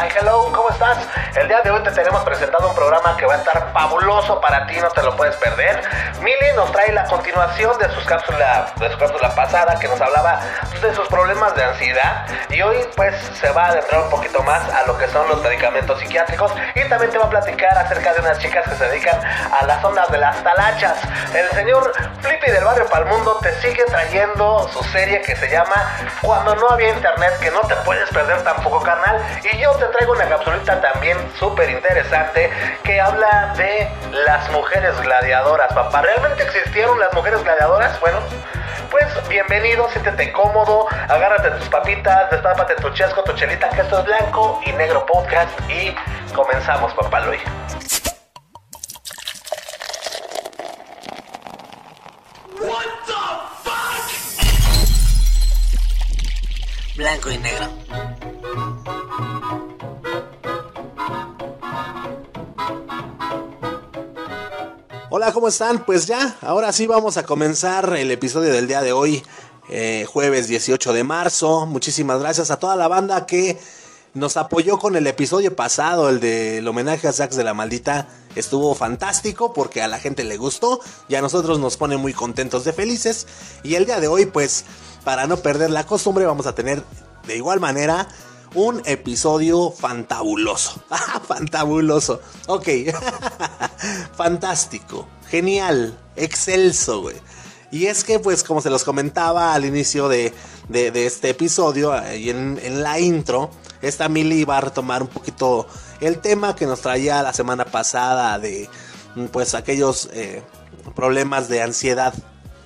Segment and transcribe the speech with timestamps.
[0.00, 0.96] Hi, hello, ¿cómo estás?
[1.36, 4.66] El día de hoy te tenemos presentado un programa que va a estar fabuloso para
[4.66, 5.82] ti, no te lo puedes perder.
[6.22, 10.40] Mili nos trae la continuación de, sus cápsula, de su cápsula pasada que nos hablaba
[10.80, 14.66] de sus problemas de ansiedad y hoy pues se va a adentrar un poquito más
[14.72, 18.20] a lo que son los medicamentos psiquiátricos y también te va a platicar acerca de
[18.20, 19.20] unas chicas que se dedican
[19.52, 20.96] a las ondas de las talachas.
[21.34, 21.92] El señor
[22.22, 26.88] Flippy del barrio Palmundo te sigue trayendo su serie que se llama Cuando no había
[26.88, 29.20] internet, que no te puedes perder tampoco, carnal.
[29.52, 32.50] Y yo te traigo una capsulita también súper interesante
[32.84, 33.88] que habla de
[34.24, 36.02] las mujeres gladiadoras, papá.
[36.02, 37.98] ¿Realmente existieron las mujeres gladiadoras?
[38.00, 38.18] Bueno,
[38.90, 44.04] pues bienvenido, siéntete cómodo, agárrate tus papitas, destápate tu chesco, tu chelita, que esto es
[44.04, 45.94] blanco y negro podcast y
[46.34, 47.40] comenzamos, papá Luis.
[56.96, 57.66] Blanco y negro.
[65.12, 65.84] Hola, ¿cómo están?
[65.84, 69.24] Pues ya, ahora sí vamos a comenzar el episodio del día de hoy,
[69.68, 71.66] eh, jueves 18 de marzo.
[71.66, 73.58] Muchísimas gracias a toda la banda que
[74.14, 78.06] nos apoyó con el episodio pasado, el del homenaje a Zax de la Maldita.
[78.36, 82.62] Estuvo fantástico porque a la gente le gustó y a nosotros nos pone muy contentos
[82.62, 83.26] de felices.
[83.64, 84.64] Y el día de hoy, pues,
[85.02, 86.84] para no perder la costumbre, vamos a tener
[87.26, 88.06] de igual manera
[88.54, 90.82] un episodio fantabuloso.
[91.28, 92.20] fantabuloso.
[92.46, 92.68] Ok.
[94.16, 95.06] Fantástico.
[95.28, 95.98] Genial.
[96.16, 97.16] Excelso, güey.
[97.70, 100.32] Y es que, pues, como se los comentaba al inicio de,
[100.68, 105.68] de, este episodio eh, y en, la intro, esta Mili va a retomar un poquito
[106.00, 108.68] el tema que nos traía la semana pasada de,
[109.30, 110.42] pues, aquellos eh,
[110.96, 112.12] problemas de ansiedad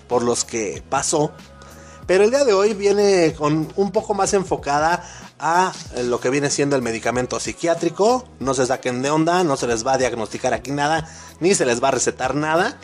[0.08, 1.32] por los que pasó.
[2.06, 5.04] Pero el día de hoy viene con un poco más enfocada
[5.38, 5.72] a
[6.04, 8.28] lo que viene siendo el medicamento psiquiátrico.
[8.40, 11.08] No se saquen de onda, no se les va a diagnosticar aquí nada,
[11.40, 12.78] ni se les va a recetar nada.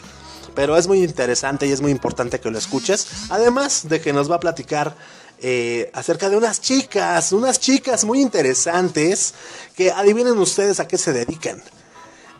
[0.54, 3.06] Pero es muy interesante y es muy importante que lo escuches.
[3.30, 4.96] Además de que nos va a platicar
[5.38, 9.34] eh, acerca de unas chicas, unas chicas muy interesantes
[9.76, 11.62] que adivinen ustedes a qué se dedican.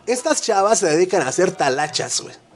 [0.06, 2.49] Estas chavas se dedican a hacer talachas, güey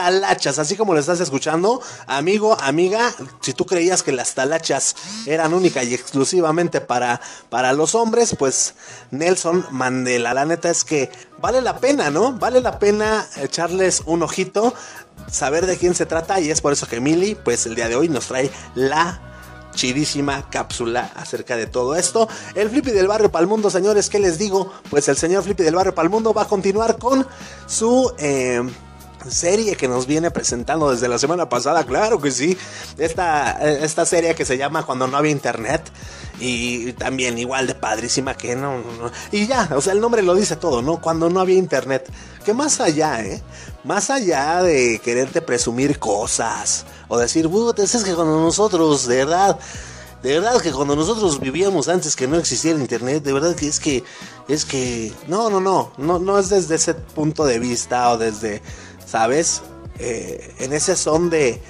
[0.00, 4.96] talachas, así como lo estás escuchando, amigo, amiga, si tú creías que las talachas
[5.26, 8.74] eran única y exclusivamente para, para los hombres, pues
[9.10, 12.32] Nelson Mandela, la neta es que vale la pena, ¿no?
[12.32, 14.72] Vale la pena echarles un ojito,
[15.30, 17.96] saber de quién se trata y es por eso que Mili, pues el día de
[17.96, 19.20] hoy nos trae la
[19.74, 22.26] chidísima cápsula acerca de todo esto.
[22.54, 24.72] El Flippy del Barrio Palmundo, señores, ¿qué les digo?
[24.88, 27.26] Pues el señor Flippy del Barrio Palmundo va a continuar con
[27.66, 28.12] su...
[28.18, 28.62] Eh,
[29.28, 32.56] serie que nos viene presentando desde la semana pasada, claro que sí.
[32.98, 35.82] Esta, esta serie que se llama Cuando no había internet.
[36.40, 40.34] Y también igual de padrísima que no, no, Y ya, o sea, el nombre lo
[40.34, 41.00] dice todo, ¿no?
[41.00, 42.10] Cuando no había internet.
[42.44, 43.42] Que más allá, ¿eh?
[43.84, 46.86] Más allá de quererte presumir cosas.
[47.08, 49.58] O decir, es que cuando nosotros, de verdad...
[50.22, 53.80] De verdad que cuando nosotros vivíamos antes que no existiera internet, de verdad que es
[53.80, 54.04] que
[54.48, 58.60] es que no, no, no, no no es desde ese punto de vista o desde
[59.10, 59.62] ¿sabes?
[59.98, 61.60] Eh, en ese son de,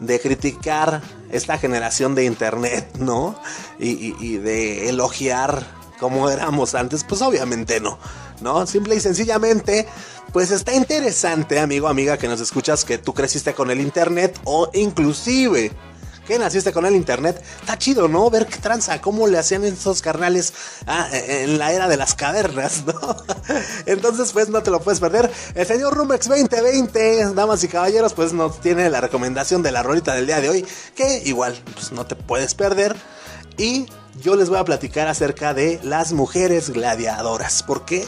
[0.00, 1.00] de criticar
[1.30, 3.40] esta generación de internet, ¿no?
[3.78, 5.64] Y, de elogiar
[6.00, 7.98] como éramos antes, pues obviamente no,
[8.40, 8.66] ¿no?
[8.66, 9.86] Simple y sencillamente,
[10.32, 14.70] pues está interesante, amigo, amiga, que nos escuchas, que tú creciste con el internet o
[14.74, 15.72] inclusive
[16.28, 17.42] ¿Qué naciste con el internet?
[17.58, 18.28] Está chido, ¿no?
[18.28, 20.52] Ver qué tranza, cómo le hacían esos carnales
[20.86, 23.16] ah, en la era de las cavernas, ¿no?
[23.86, 25.32] Entonces, pues no te lo puedes perder.
[25.54, 30.12] El señor Rumex 2020, damas y caballeros, pues nos tiene la recomendación de la rolita
[30.12, 32.94] del día de hoy, que igual, pues no te puedes perder.
[33.56, 33.86] Y
[34.20, 37.62] yo les voy a platicar acerca de las mujeres gladiadoras.
[37.62, 38.06] ¿Por qué?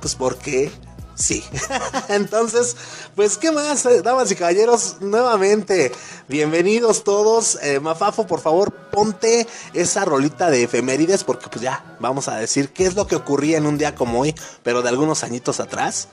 [0.00, 0.72] Pues porque
[1.14, 1.44] Sí.
[2.08, 2.76] Entonces,
[3.14, 4.96] pues, ¿qué más, eh, damas y caballeros?
[5.00, 5.92] Nuevamente,
[6.28, 7.58] bienvenidos todos.
[7.62, 12.70] Eh, Mafafo, por favor, ponte esa rolita de efemérides, porque pues ya vamos a decir
[12.70, 16.08] qué es lo que ocurría en un día como hoy, pero de algunos añitos atrás.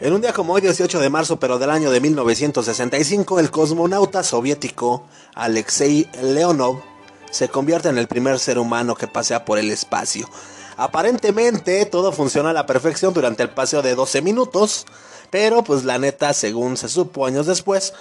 [0.00, 4.22] En un día como hoy, 18 de marzo, pero del año de 1965, el cosmonauta
[4.22, 6.82] soviético Alexei Leonov
[7.30, 10.28] se convierte en el primer ser humano que pasea por el espacio.
[10.80, 14.86] Aparentemente todo funciona a la perfección durante el paseo de 12 minutos,
[15.28, 17.92] pero pues la neta, según se supo años después,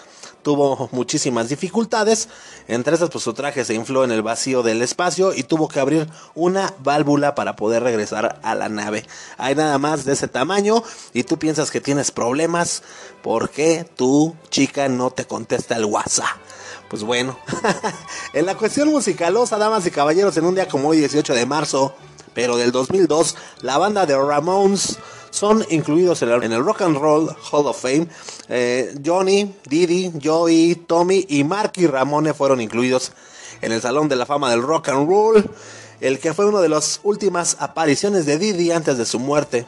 [0.44, 2.30] tuvo muchísimas dificultades.
[2.70, 5.82] Entre esas, pues su traje se infló en el vacío del espacio y tuvo que
[5.82, 9.06] abrir una válvula para poder regresar a la nave.
[9.38, 10.82] Hay nada más de ese tamaño
[11.14, 12.82] y tú piensas que tienes problemas
[13.22, 16.38] porque tu chica no te contesta el WhatsApp.
[16.90, 17.38] Pues bueno,
[18.34, 21.94] en la cuestión musicalosa, damas y caballeros, en un día como hoy, 18 de marzo,
[22.34, 24.98] pero del 2002, la banda de Ramones
[25.32, 28.08] son incluidos en el, Rock and Roll Hall of Fame.
[28.48, 33.12] Eh, Johnny, Didi, Joey, Tommy y Marky Ramone fueron incluidos
[33.62, 35.50] en el Salón de la Fama del Rock and Roll,
[36.02, 39.68] el que fue una de las últimas apariciones de Didi antes de su muerte.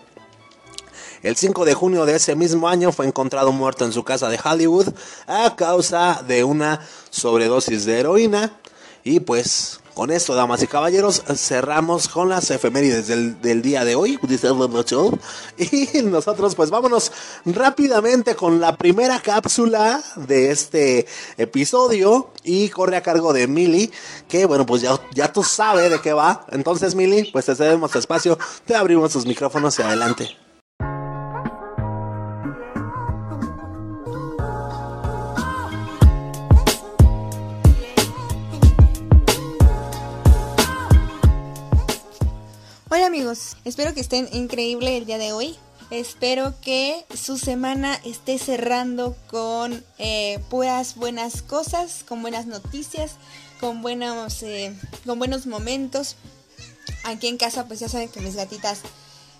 [1.23, 4.39] El 5 de junio de ese mismo año fue encontrado muerto en su casa de
[4.43, 4.87] Hollywood
[5.27, 6.81] a causa de una
[7.11, 8.57] sobredosis de heroína.
[9.03, 14.19] Y pues con esto, damas y caballeros, cerramos con las efemérides del, día de hoy.
[15.57, 17.11] Y nosotros, pues vámonos
[17.45, 21.05] rápidamente con la primera cápsula de este
[21.37, 22.29] episodio.
[22.43, 23.91] Y corre a cargo de Mili,
[24.27, 26.45] que bueno, pues ya, ya tú sabes de qué va.
[26.51, 30.50] Entonces, Mili, pues te cedemos espacio, te abrimos tus micrófonos y adelante.
[43.03, 45.55] Amigos, espero que estén increíble el día de hoy.
[45.89, 53.13] Espero que su semana esté cerrando con eh, puras buenas cosas, con buenas noticias,
[53.59, 54.73] con buenos, eh,
[55.05, 56.15] con buenos momentos.
[57.03, 58.81] Aquí en casa pues ya saben que mis gatitas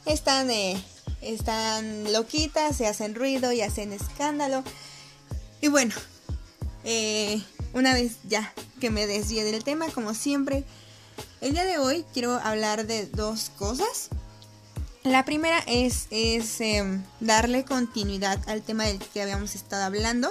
[0.06, 0.82] están, eh,
[1.22, 4.64] están loquitas, se hacen ruido y hacen escándalo.
[5.62, 5.94] Y bueno,
[7.74, 10.66] una vez ya que me desvíe del tema, como siempre,
[11.42, 14.10] el día de hoy quiero hablar de dos cosas.
[15.04, 20.30] La primera es, es em, darle continuidad al tema del que habíamos estado hablando,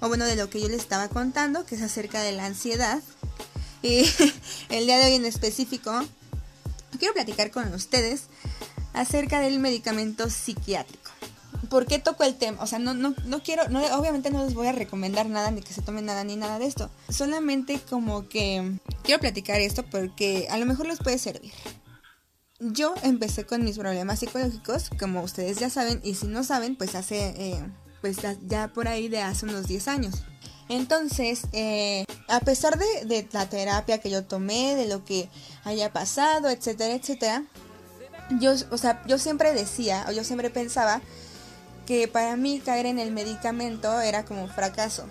[0.00, 3.00] o bueno, de lo que yo les estaba contando, que es acerca de la ansiedad.
[3.82, 4.04] Y
[4.68, 5.92] el día de hoy en específico,
[6.98, 8.22] quiero platicar con ustedes
[8.92, 11.07] acerca del medicamento psiquiátrico.
[11.68, 12.62] ¿Por qué toco el tema?
[12.62, 15.60] O sea, no, no, no quiero, no, obviamente no les voy a recomendar nada, ni
[15.60, 16.90] que se tomen nada, ni nada de esto.
[17.08, 21.52] Solamente como que quiero platicar esto porque a lo mejor les puede servir.
[22.60, 26.94] Yo empecé con mis problemas psicológicos, como ustedes ya saben, y si no saben, pues
[26.94, 27.64] hace, eh,
[28.00, 30.14] pues ya por ahí de hace unos 10 años.
[30.68, 35.28] Entonces, eh, a pesar de, de, la terapia que yo tomé, de lo que
[35.64, 37.44] haya pasado, etcétera, etcétera,
[38.40, 41.00] yo, o sea, yo siempre decía, o yo siempre pensaba
[41.88, 45.06] que para mí caer en el medicamento era como un fracaso,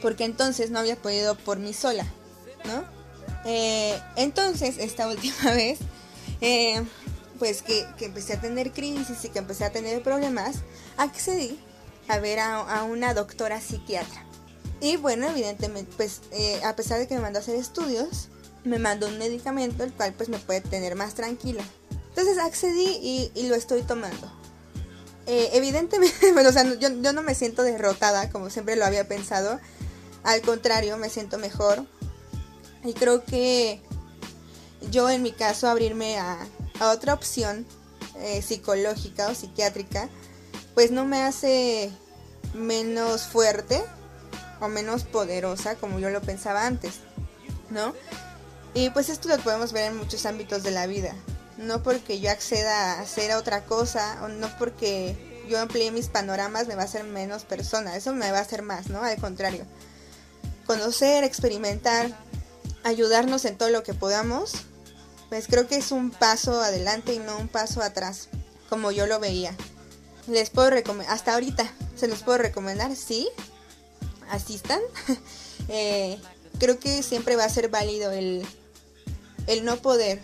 [0.00, 2.06] porque entonces no había podido por mí sola,
[2.64, 2.82] ¿no?
[3.44, 5.80] Eh, entonces, esta última vez,
[6.40, 6.82] eh,
[7.38, 10.60] pues que, empecé a tener crisis y que empecé a tener problemas,
[10.96, 11.60] accedí
[12.08, 14.24] a ver a, una doctora psiquiatra.
[14.80, 18.28] Y bueno, evidentemente, pues eh, a pesar de que me mandó a hacer estudios,
[18.64, 21.62] me mandó un medicamento el cual pues me puede tener más tranquila.
[22.08, 24.43] Entonces accedí y lo estoy tomando.
[25.26, 29.60] Eh, evidentemente, bueno, o sea, yo, no me siento derrotada como siempre lo había pensado.
[30.22, 31.86] Al contrario, me siento mejor.
[32.84, 33.80] Y creo que
[34.90, 36.38] yo en mi caso abrirme a,
[36.80, 37.64] otra opción
[38.16, 40.08] eh, psicológica o psiquiátrica,
[40.74, 41.90] pues no me hace
[42.52, 43.82] menos fuerte
[44.60, 46.94] o menos poderosa como yo lo pensaba antes,
[47.70, 47.94] ¿no?
[48.74, 51.14] Y pues esto lo podemos ver en muchos ámbitos de la vida
[51.58, 55.16] no porque yo acceda a hacer otra cosa, o no porque
[55.48, 58.62] yo amplíe mis panoramas me va a hacer menos persona, eso me va a hacer
[58.62, 59.02] más, ¿no?
[59.02, 59.64] Al contrario.
[60.66, 62.10] Conocer, experimentar,
[62.82, 64.52] ayudarnos en todo lo que podamos,
[65.28, 68.28] pues creo que es un paso adelante y no un paso atrás,
[68.68, 69.54] como yo lo veía.
[70.26, 73.28] Les puedo recomendar, hasta ahorita, se los puedo recomendar, sí,
[74.30, 74.80] asistan.
[75.68, 76.18] eh,
[76.58, 78.46] creo que siempre va a ser válido el,
[79.46, 80.22] el no poder,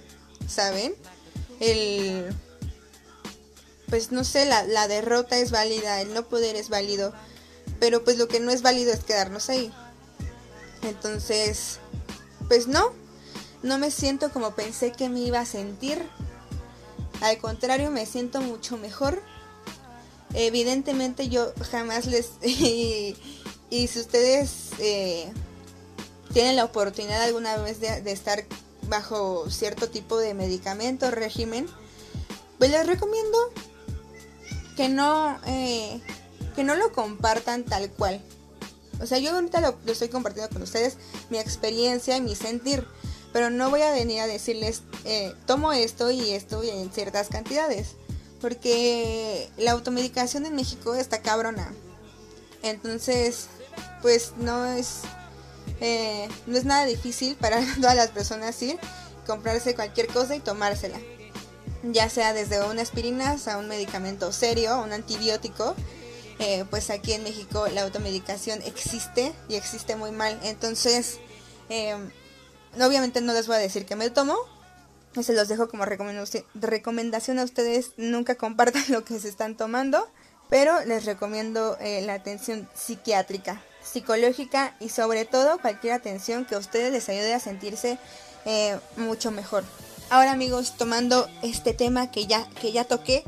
[0.49, 0.95] ¿saben?
[1.61, 2.35] El
[3.91, 7.13] pues no sé, la, la, derrota es válida, el no poder es válido,
[7.81, 9.73] pero pues lo que no es válido es quedarnos ahí.
[10.83, 11.79] Entonces,
[12.49, 12.93] pues no,
[13.63, 16.03] no me siento como pensé que me iba a sentir.
[17.21, 19.21] Al contrario, me siento mucho mejor.
[20.35, 22.31] Evidentemente yo jamás les...
[22.43, 23.17] y,
[23.71, 25.33] si ustedes eh,
[26.33, 28.45] tienen la oportunidad alguna vez de, de estar
[28.91, 31.67] bajo cierto tipo de medicamento, régimen,
[32.59, 33.39] pues les recomiendo
[34.77, 36.01] que no, eh,
[36.55, 38.23] que no lo compartan tal cual.
[39.01, 40.99] O sea, yo ahorita lo, estoy compartiendo con ustedes,
[41.31, 42.87] mi experiencia y mi sentir,
[43.33, 47.29] pero no voy a venir a decirles, eh, tomo esto y esto y en ciertas
[47.29, 47.93] cantidades,
[48.41, 51.73] porque la automedicación en México está cabrona.
[52.63, 53.47] Entonces,
[54.03, 55.01] pues no es
[55.81, 58.79] eh, no es nada difícil para todas las personas ir,
[59.27, 60.99] comprarse cualquier cosa y tomársela.
[61.83, 65.75] Ya sea desde una aspirina a un medicamento serio, un antibiótico.
[66.39, 70.39] Eh, pues aquí en México la automedicación existe y existe muy mal.
[70.43, 71.19] Entonces,
[71.69, 71.95] eh,
[72.81, 74.37] obviamente no les voy a decir que me tomo,
[75.21, 77.93] Se los dejo como recomendación a ustedes.
[77.97, 80.07] Nunca compartan lo que se están tomando.
[80.49, 86.59] Pero les recomiendo eh, la atención psiquiátrica, psicológica y sobre todo cualquier atención que a
[86.59, 87.99] ustedes les ayude a sentirse
[88.45, 89.65] eh, mucho mejor.
[90.11, 93.25] Ahora amigos, tomando este tema que ya, que ya toqué,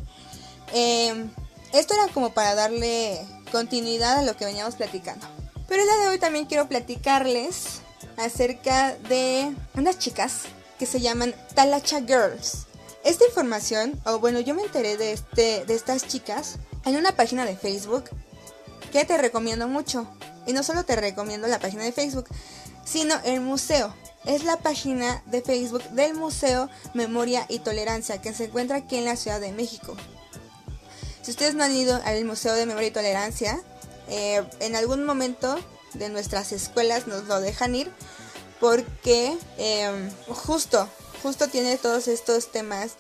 [0.73, 1.31] em,
[1.73, 5.26] esto era como para darle continuidad a lo que veníamos platicando.
[5.69, 7.81] Pero el día de hoy también quiero platicarles
[8.16, 10.42] acerca de unas chicas
[10.78, 12.66] que se llaman Talacha Girls.
[13.04, 17.45] Esta información, o bueno, yo me enteré de, este, de estas chicas en una página
[17.45, 18.04] de Facebook
[18.92, 20.07] que te recomiendo mucho.
[20.46, 22.26] Y no solo te recomiendo la página de Facebook,
[22.84, 23.94] sino el museo.
[24.25, 29.04] Es la página de Facebook del Museo Memoria y Tolerancia que se encuentra aquí en
[29.04, 29.96] la Ciudad de México.
[31.22, 33.61] Si ustedes no han ido al Museo de Memoria y Tolerancia,
[34.08, 35.56] eh, en algún momento
[35.94, 37.90] de nuestras escuelas nos lo dejan ir
[38.61, 40.88] porque eh, justo,
[41.22, 42.92] justo tiene todos estos temas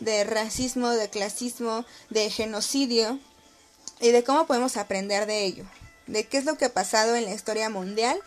[0.00, 3.18] de racismo, de clasismo, de genocidio
[4.00, 5.64] y de cómo podemos aprender de ello,
[6.10, 8.18] de qué es lo que ha pasado en la historia mundial,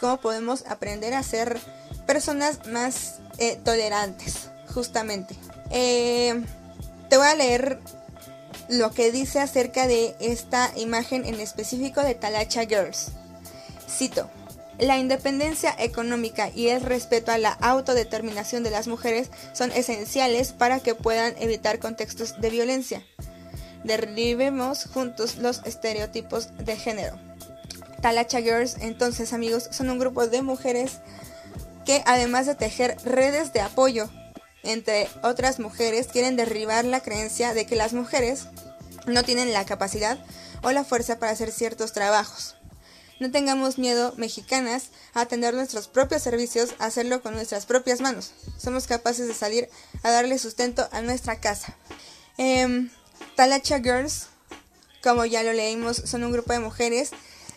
[0.00, 1.58] cómo podemos aprender a ser
[2.06, 5.34] personas más eh, tolerantes, justamente.
[5.70, 6.42] Eh,
[7.08, 7.78] te voy a leer
[8.68, 13.12] lo que dice acerca de esta imagen en específico de Talacha Girls.
[13.88, 14.30] Cito.
[14.78, 20.78] La independencia económica y el respeto a la autodeterminación de las mujeres son esenciales para
[20.78, 23.02] que puedan evitar contextos de violencia.
[23.82, 27.27] Derribemos juntos los estereotipos de género.
[28.00, 30.98] Talacha Girls, entonces amigos, son un grupo de mujeres
[31.84, 34.10] que además de tejer redes de apoyo
[34.62, 38.48] entre otras mujeres, quieren derribar la creencia de que las mujeres
[39.06, 40.18] no tienen la capacidad
[40.62, 42.56] o la fuerza para hacer ciertos trabajos.
[43.20, 48.32] No tengamos miedo, mexicanas, a atender nuestros propios servicios, a hacerlo con nuestras propias manos.
[48.58, 49.68] Somos capaces de salir
[50.02, 51.74] a darle sustento a nuestra casa.
[52.36, 52.88] Eh,
[53.34, 54.26] Talacha Girls,
[55.02, 57.10] como ya lo leímos, son un grupo de mujeres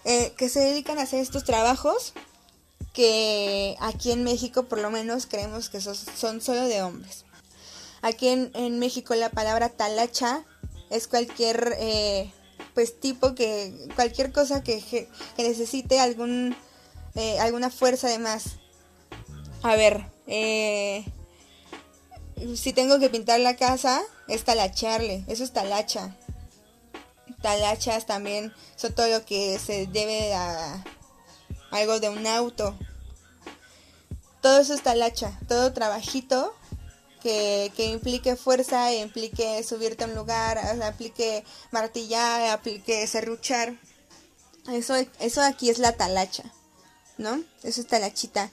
[0.05, 2.13] eh, que se dedican a hacer estos trabajos
[2.93, 7.25] que aquí en México por lo menos creemos que son, solo de hombres.
[8.01, 10.43] Aquí en, México la palabra talacha
[10.89, 12.31] es cualquier eh,
[12.73, 16.55] pues tipo que cualquier cosa que, necesite algún
[17.15, 18.57] eh, alguna fuerza de más.
[19.63, 21.05] A ver, eh,
[22.55, 26.15] si tengo que pintar la casa, es talacharle, eso es talacha.
[27.41, 30.83] Talachas también son todo lo que se debe a
[31.71, 32.77] algo de un auto.
[34.41, 36.55] Todo eso es talacha, todo trabajito
[37.21, 43.79] que, implique fuerza, implique subirte a un lugar, implique martillar, implique serruchar.
[44.71, 46.43] Eso, eso aquí es la talacha,
[47.17, 47.43] ¿no?
[47.63, 48.49] Eso es talachita.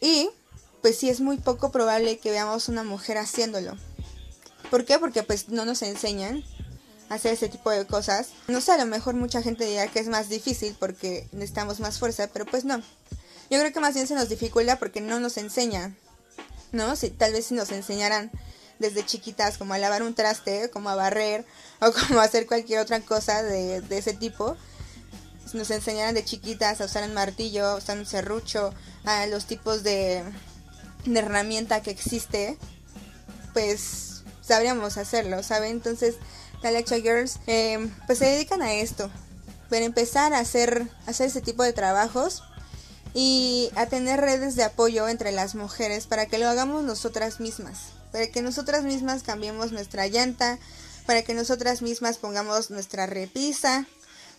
[0.00, 0.30] Y
[0.80, 3.76] pues sí es muy poco probable que veamos una mujer haciéndolo.
[4.70, 4.98] ¿Por qué?
[4.98, 6.42] Porque pues no nos enseñan
[7.14, 8.30] hacer ese tipo de cosas.
[8.48, 11.98] No sé, a lo mejor mucha gente dirá que es más difícil porque necesitamos más
[11.98, 12.78] fuerza, pero pues no.
[13.50, 15.96] Yo creo que más bien se nos dificulta porque no nos enseñan.
[16.72, 16.96] ¿no?
[16.96, 18.30] Si, tal vez si nos enseñaran
[18.78, 21.44] desde chiquitas como a lavar un traste, como a barrer
[21.80, 24.56] o como a hacer cualquier otra cosa de, ese tipo.
[25.48, 28.72] Si nos enseñaran de chiquitas a usar un martillo, a usar un serrucho,
[29.04, 30.22] a los tipos de,
[31.04, 32.56] de herramienta que existe,
[33.52, 35.72] pues sabríamos hacerlo, ¿saben?
[35.72, 36.16] Entonces,
[36.62, 39.10] Talacha Girls, eh, pues se dedican a esto.
[39.68, 42.42] Para empezar a hacer, a hacer ese tipo de trabajos
[43.14, 47.78] y a tener redes de apoyo entre las mujeres para que lo hagamos nosotras mismas,
[48.10, 50.58] para que nosotras mismas cambiemos nuestra llanta,
[51.06, 53.86] para que nosotras mismas pongamos nuestra repisa,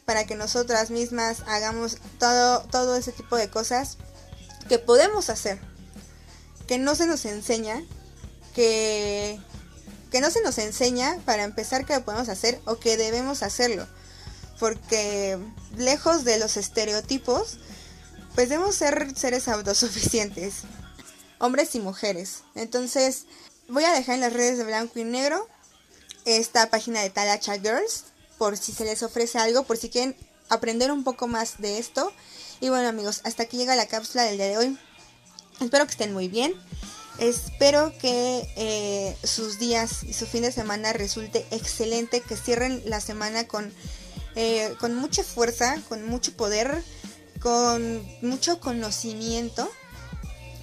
[0.05, 3.97] para que nosotras mismas hagamos todo, todo ese tipo de cosas
[4.67, 5.59] que podemos hacer,
[6.67, 7.83] que no se nos enseña,
[8.55, 9.39] que,
[10.13, 13.87] que no se nos enseña para empezar que lo podemos hacer o que debemos hacerlo,
[14.59, 15.39] porque
[15.75, 17.57] lejos de los estereotipos,
[18.35, 20.65] pues debemos ser seres autosuficientes,
[21.39, 22.43] hombres y mujeres.
[22.53, 23.25] Entonces,
[23.67, 25.49] voy a dejar en las redes de blanco y negro
[26.25, 28.03] esta página de Talacha Girls,
[28.37, 30.15] por si se les ofrece algo, por si quieren
[30.47, 32.13] aprender un poco más de esto.
[32.59, 34.79] Y bueno amigos, hasta aquí llega la cápsula del día de hoy.
[35.59, 36.53] Espero que estén muy bien.
[37.19, 42.99] Espero que eh, sus días y su fin de semana resulte excelente, que cierren la
[42.99, 43.71] semana con,
[44.35, 46.83] eh, con mucha fuerza, con mucho poder
[47.43, 49.69] con mucho conocimiento,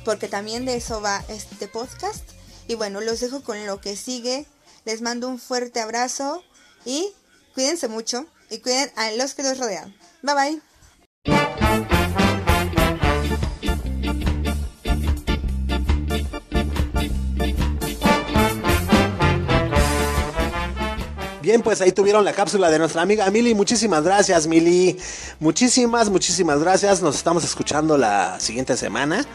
[0.03, 2.25] porque también de eso va este podcast.
[2.69, 4.47] Y bueno, los dejo con lo que sigue.
[4.87, 6.43] Les mando un fuerte abrazo
[6.87, 7.13] y
[7.55, 9.95] cuídense mucho y cuiden a los que los rodean.
[10.23, 10.61] Bye
[11.25, 12.00] bye.
[21.51, 23.57] Bien, pues ahí tuvieron la cápsula de nuestra amiga Mili.
[23.57, 24.97] Muchísimas gracias, Mili.
[25.41, 27.03] Muchísimas, muchísimas gracias.
[27.03, 29.27] Nos estamos escuchando la siguiente semana.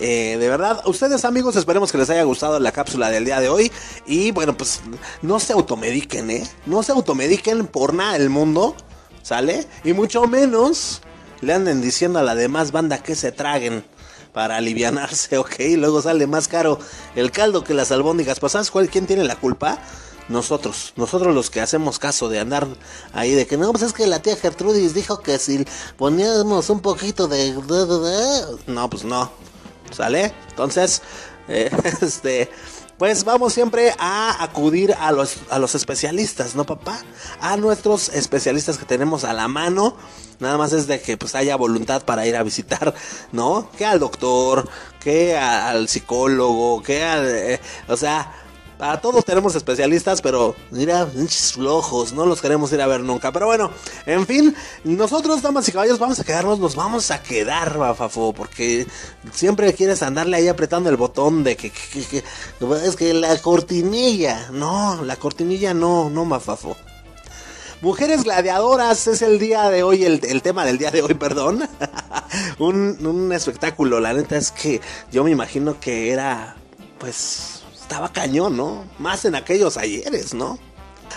[0.00, 3.48] Eh, de verdad, ustedes amigos, esperemos que les haya gustado la cápsula del día de
[3.48, 3.70] hoy.
[4.04, 4.80] Y bueno, pues
[5.22, 6.42] no se automediquen, ¿eh?
[6.66, 8.74] No se automediquen por nada del mundo,
[9.22, 9.64] ¿sale?
[9.84, 11.02] Y mucho menos
[11.40, 13.84] le anden diciendo a la demás banda que se traguen
[14.32, 15.54] para alivianarse, ¿ok?
[15.76, 16.80] Luego sale más caro
[17.14, 18.40] el caldo que las albóndigas.
[18.40, 19.78] Pues ¿sabes cuál, quién tiene la culpa?
[20.30, 22.68] Nosotros, nosotros los que hacemos caso de andar
[23.12, 25.66] ahí de que no, pues es que la tía Gertrudis dijo que si
[25.98, 27.52] poníamos un poquito de...
[28.68, 29.30] No, pues no,
[29.90, 30.32] ¿sale?
[30.48, 31.02] Entonces,
[31.48, 31.70] eh,
[32.00, 32.48] este...
[32.96, 37.00] Pues vamos siempre a acudir a los, a los especialistas, ¿no, papá?
[37.40, 39.96] A nuestros especialistas que tenemos a la mano.
[40.38, 42.94] Nada más es de que pues haya voluntad para ir a visitar,
[43.32, 43.70] ¿no?
[43.78, 44.68] Que al doctor,
[45.02, 47.26] que al psicólogo, que al...
[47.26, 48.34] Eh, o sea,
[48.80, 51.06] para todos tenemos especialistas, pero mira,
[51.52, 53.30] flojos, no los queremos ir a ver nunca.
[53.30, 53.70] Pero bueno,
[54.06, 58.86] en fin, nosotros, damas y caballos, vamos a quedarnos, nos vamos a quedar, Bafafo, porque
[59.32, 65.16] siempre quieres andarle ahí apretando el botón de que, es que la cortinilla, no, la
[65.16, 66.74] cortinilla no, no, Mafafo.
[67.82, 71.68] Mujeres gladiadoras es el día de hoy, el, tema del día de hoy, perdón.
[72.58, 74.80] un espectáculo, la neta es que
[75.12, 76.56] yo me imagino que era,
[76.98, 77.59] pues,
[77.90, 78.84] estaba cañón, ¿no?
[79.00, 80.60] Más en aquellos ayeres, ¿no?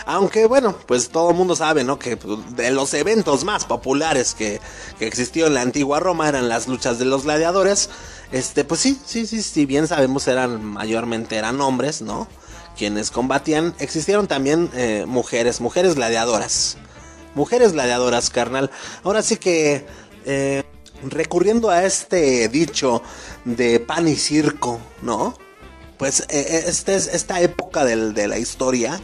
[0.08, 2.00] Aunque bueno, pues todo el mundo sabe, ¿no?
[2.00, 2.18] Que
[2.56, 4.60] de los eventos más populares que,
[4.98, 7.92] que existió en la antigua Roma eran las luchas de los gladiadores.
[8.32, 12.28] Este, pues sí, sí, sí, si bien sabemos eran mayormente eran hombres, ¿no?
[12.76, 13.76] Quienes combatían.
[13.78, 16.78] Existieron también eh, mujeres, mujeres gladiadoras.
[17.36, 18.72] Mujeres gladiadoras, carnal.
[19.04, 19.86] Ahora sí que...
[20.26, 20.64] Eh,
[21.06, 23.04] recurriendo a este dicho
[23.44, 25.38] de pan y circo, ¿no?
[26.04, 29.00] Pues eh, eh, este es esta época de la historia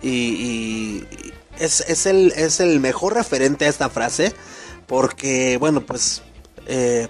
[0.00, 1.02] y,
[1.58, 4.32] es, el, es el mejor referente a esta frase
[4.86, 6.22] porque, bueno, pues
[6.68, 7.08] eh,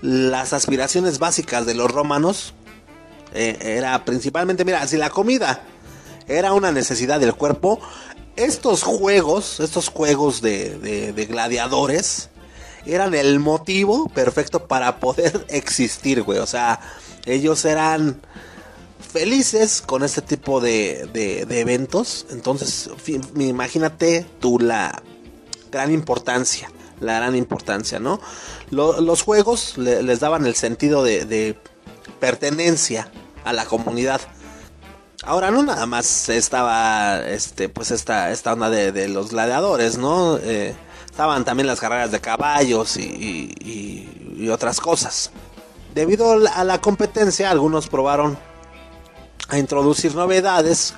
[0.00, 2.54] las aspiraciones básicas de los romanos
[3.34, 5.64] era principalmente, mira, si la comida
[6.28, 7.80] era una necesidad del cuerpo,
[8.36, 12.30] estos juegos, estos juegos de, de gladiadores,
[12.86, 16.38] eran el motivo perfecto para poder existir, güey.
[16.38, 16.80] O sea,
[17.26, 18.20] ellos eran
[19.12, 22.26] felices con este tipo de, de, eventos.
[22.30, 22.90] Entonces,
[23.36, 25.02] imagínate tú la
[25.70, 26.70] gran importancia.
[27.00, 28.20] La gran importancia, ¿no?
[28.70, 31.56] los juegos les daban el sentido de,
[32.20, 33.10] pertenencia
[33.44, 34.20] a la comunidad.
[35.22, 40.36] Ahora no nada más estaba este pues esta, esta onda de, los gladiadores, ¿no?
[40.38, 40.74] Eh,
[41.20, 45.30] estaban también las carreras de caballos y otras cosas.
[45.94, 48.38] Debido a la competencia, algunos probaron
[49.50, 50.94] a introducir novedades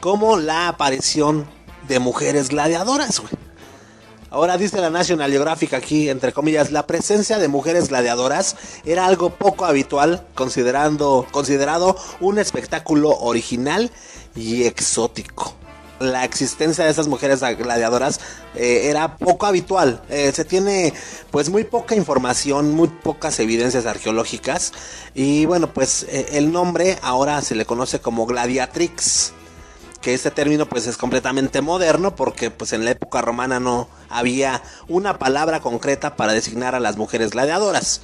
[0.00, 1.46] como la aparición
[1.88, 3.22] de mujeres gladiadoras.
[4.28, 9.30] Ahora dice la National Geographic aquí, entre comillas, la presencia de mujeres gladiadoras era algo
[9.30, 13.90] poco habitual, considerando, considerado un espectáculo original
[14.36, 15.61] y exótico
[16.02, 18.20] la existencia de esas mujeres gladiadoras
[18.54, 20.02] eh, era poco habitual.
[20.08, 20.92] Eh, se tiene
[21.30, 24.72] pues muy poca información, muy pocas evidencias arqueológicas
[25.14, 29.32] y bueno pues eh, el nombre ahora se le conoce como gladiatrix
[30.00, 34.62] que este término pues es completamente moderno porque pues en la época romana no había
[34.88, 38.00] una palabra concreta para designar a las mujeres gladiadoras.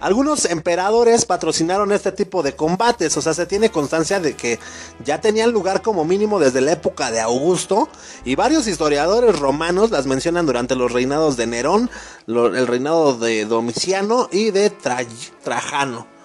[0.00, 4.58] Algunos emperadores patrocinaron este tipo de combates, o sea, se tiene constancia de que
[5.04, 7.88] ya tenían lugar como mínimo desde la época de Augusto
[8.24, 11.90] y varios historiadores romanos las mencionan durante los reinados de Nerón,
[12.26, 16.15] el reinado de Domiciano y de Trajano.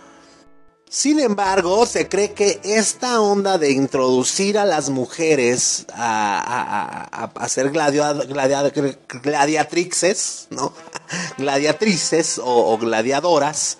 [0.93, 7.71] Sin embargo, se cree que esta onda de introducir a las mujeres a, a, ser
[7.71, 10.73] gladiatrixes, ¿no?
[11.37, 13.77] gladiatrices o, gladiadoras,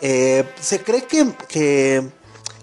[0.00, 2.08] eh, se cree que, que,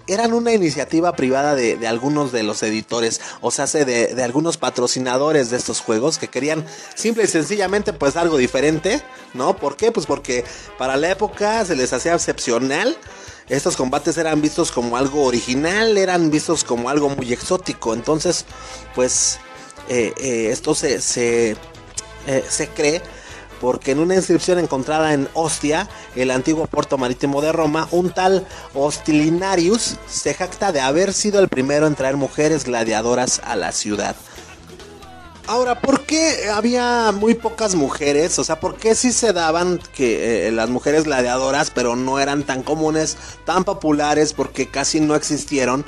[0.08, 5.52] eran una iniciativa privada de, algunos de los editores, o sea, de, de algunos patrocinadores
[5.52, 9.04] de estos juegos que querían simple y sencillamente pues algo diferente,
[9.36, 9.56] ¿no?
[9.56, 9.92] ¿Por qué?
[9.92, 10.46] Pues porque
[10.80, 12.98] para la época se les hacía excepcional
[13.50, 17.94] estos combates eran vistos como algo original, eran vistos como algo muy exótico.
[17.94, 18.46] Entonces,
[18.96, 19.40] pues
[19.90, 21.52] eh, eh, esto se, se,
[22.28, 23.02] eh, se cree
[23.60, 28.46] porque en una inscripción encontrada en Ostia, el antiguo puerto marítimo de Roma, un tal
[28.74, 34.18] Hostilinarius se jacta de haber sido el primero en traer mujeres gladiadoras a la ciudad.
[35.46, 38.40] Ahora, ¿por qué había muy pocas mujeres?
[38.40, 42.44] O sea, ¿por qué sí se daban que eh, las mujeres gladiadoras, pero no eran
[42.44, 45.84] tan comunes, tan populares, porque casi no existieron?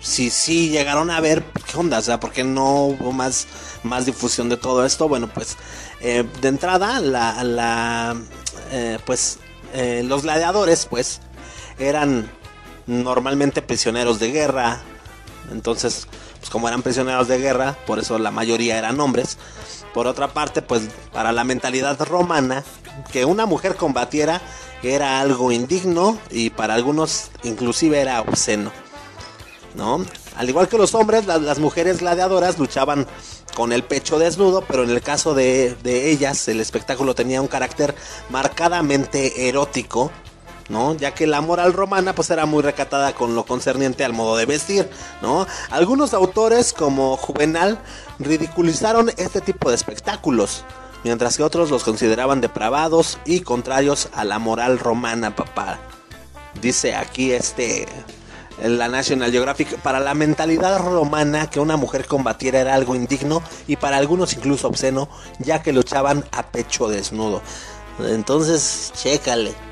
[0.00, 1.98] Si sí llegaron a ver, ¿qué onda?
[1.98, 3.46] O sea, ¿por qué no hubo más,
[3.82, 5.08] más difusión de todo esto?
[5.08, 5.58] Bueno, pues
[6.00, 8.16] eh, de entrada, la, la
[8.70, 9.38] eh, pues
[10.04, 11.20] los gladiadores, pues,
[11.78, 12.30] eran
[12.86, 14.80] normalmente prisioneros de guerra.
[15.52, 16.08] Entonces,
[16.46, 19.36] pues como eran prisioneros de guerra, por eso la mayoría eran hombres.
[19.92, 20.82] Por otra parte, pues
[21.12, 22.62] para la mentalidad romana,
[23.10, 24.40] que una mujer combatiera
[24.80, 28.70] era algo indigno y para algunos inclusive era obsceno.
[29.74, 30.06] ¿No?
[30.36, 33.08] Al igual que los hombres, las, mujeres gladiadoras luchaban
[33.56, 37.48] con el pecho desnudo, pero en el caso de, de ellas el espectáculo tenía un
[37.48, 37.96] carácter
[38.30, 40.12] marcadamente erótico
[40.68, 40.94] ¿no?
[40.94, 44.46] Ya que la moral romana pues era muy recatada con lo concerniente al modo de
[44.46, 44.88] vestir,
[45.22, 45.46] ¿no?
[45.70, 47.78] Algunos autores como Juvenal
[48.18, 50.64] ridiculizaron este tipo de espectáculos,
[51.04, 55.78] mientras que otros los consideraban depravados y contrarios a la moral romana, papá.
[56.60, 57.86] Dice aquí este
[58.58, 63.42] en la National Geographic, para la mentalidad romana que una mujer combatiera era algo indigno
[63.66, 67.42] y para algunos incluso obsceno, ya que luchaban a pecho desnudo.
[67.98, 69.65] Entonces, chécale.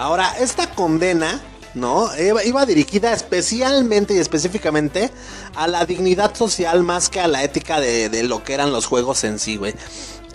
[0.00, 1.42] Ahora, esta condena,
[1.74, 2.08] ¿no?
[2.18, 5.10] Iba, dirigida especialmente y específicamente
[5.54, 9.24] a la dignidad social más que a la ética de, lo que eran los juegos
[9.24, 9.74] en sí, güey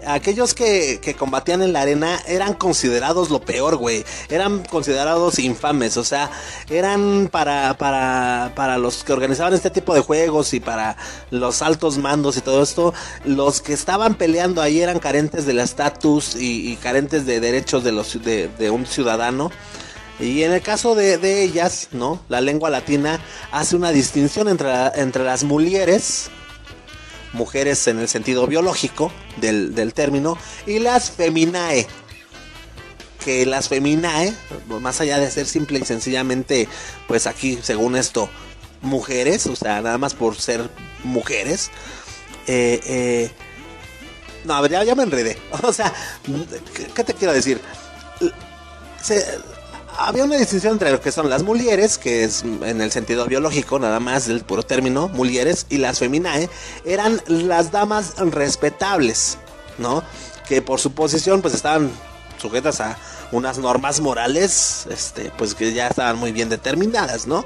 [0.07, 4.05] aquellos que, combatían en la arena eran considerados lo peor, güey.
[4.29, 6.31] Eran considerados infames, o sea,
[6.69, 10.97] eran para, para, para los que organizaban este tipo de juegos y para
[11.31, 16.35] los altos mandos y todo esto, los que estaban peleando ahí eran carentes del estatus
[16.35, 19.51] y, carentes de derechos de, los, de, un ciudadano.
[20.19, 22.21] Y en el caso de, ellas, ¿no?
[22.29, 23.19] La lengua latina
[23.51, 26.29] hace una distinción entre, entre las mulieres,
[27.35, 31.85] mujeres en el sentido biológico del, término, y las feminae.
[33.23, 34.33] Que las feminae,
[34.81, 36.67] más allá de ser simple y sencillamente,
[37.07, 38.29] pues aquí, según esto,
[38.81, 40.69] mujeres, o sea, nada más por ser
[41.03, 41.71] mujeres,
[42.47, 43.31] eh, eh,
[44.45, 45.37] no, ya, ya, me enredé.
[45.63, 45.93] O sea,
[46.93, 47.59] ¿qué, te quiero decir?
[49.01, 49.25] Se,
[49.97, 53.79] había una distinción entre lo que son las mulieres, que es en el sentido biológico,
[53.79, 56.49] nada más del puro término, mulieres, y las feminae,
[56.85, 59.37] eran las damas respetables,
[59.77, 60.03] ¿no?
[60.47, 61.91] Que por su posición, pues estaban
[62.37, 62.97] sujetas a
[63.31, 67.45] unas normas morales, este, pues que ya estaban muy bien determinadas, ¿no?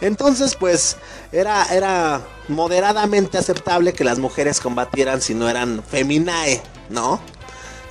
[0.00, 0.96] Entonces, pues,
[1.30, 7.20] era, era moderadamente aceptable que las mujeres combatieran si no eran feminae, ¿no?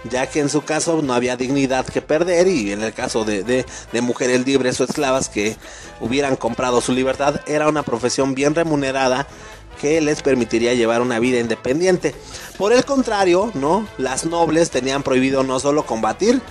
[0.03, 3.65] Ya que en su caso no había dignidad que perder y en el caso de,
[4.01, 5.55] mujeres libres o esclavas que
[5.99, 9.27] hubieran comprado su libertad era una profesión bien remunerada
[9.79, 12.13] que les permitiría llevar una vida independiente.
[12.57, 13.87] Por el contrario, ¿no?
[13.97, 16.41] Las nobles tenían prohibido no solo combatir,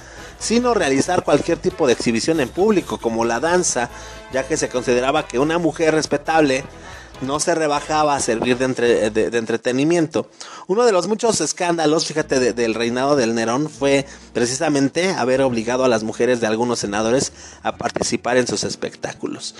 [0.40, 3.90] sino realizar cualquier tipo de exhibición en público, como la danza,
[4.32, 6.64] ya que se consideraba que una mujer respetable
[7.22, 10.28] no se rebajaba a servir de, entretenimiento.
[10.66, 15.88] Uno de los muchos escándalos, fíjate, del reinado del Nerón fue precisamente haber obligado a
[15.88, 19.54] las mujeres de algunos senadores a participar en sus espectáculos.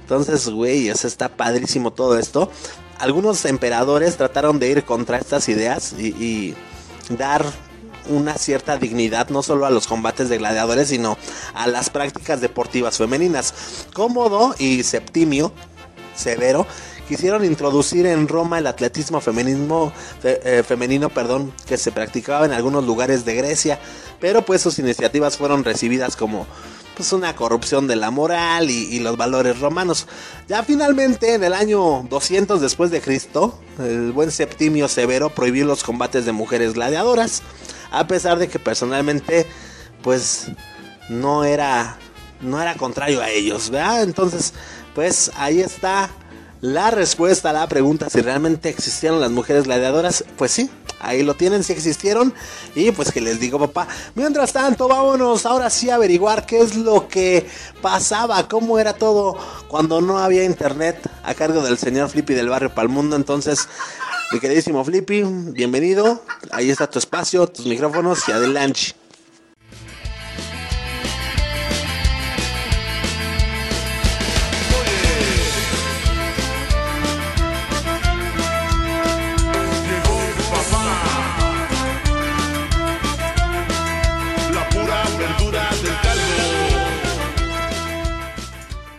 [0.00, 2.50] Entonces, güey, está padrísimo todo esto.
[2.98, 6.54] Algunos emperadores trataron de ir contra estas ideas y, y
[7.08, 7.44] dar
[8.08, 11.16] una cierta dignidad no solo a los combates de gladiadores, sino
[11.54, 13.54] a las prácticas deportivas femeninas.
[13.94, 15.52] Cómodo y Septimio
[16.14, 16.66] Severo
[17.08, 19.22] quisieron introducir en Roma el atletismo
[20.22, 23.78] eh, femenino perdón, que se practicaba en algunos lugares de Grecia,
[24.20, 26.46] pero pues sus iniciativas fueron recibidas como
[26.96, 30.06] pues una corrupción de la moral y, los valores romanos.
[30.48, 35.82] Ya finalmente en el año 200 después de Cristo, el buen Septimio Severo prohibió los
[35.82, 37.42] combates de mujeres gladiadoras,
[37.90, 39.46] a pesar de que personalmente
[40.02, 40.46] pues
[41.08, 41.98] no era
[42.40, 43.72] no era contrario a ellos.
[44.00, 44.52] Entonces,
[44.94, 46.10] pues ahí está
[46.64, 51.34] la respuesta a la pregunta si realmente existieron las mujeres gladiadoras, pues sí, ahí lo
[51.34, 52.32] tienen, si existieron.
[52.74, 53.86] Y pues que les digo, papá.
[54.14, 57.46] Mientras tanto, vámonos ahora sí a averiguar qué es lo que
[57.82, 59.36] pasaba, cómo era todo
[59.68, 63.14] cuando no había internet a cargo del señor Flippy del barrio Palmundo.
[63.14, 63.68] Entonces,
[64.32, 66.22] mi queridísimo Flippy, bienvenido.
[66.50, 69.03] Ahí está tu espacio, tus micrófonos y adelante.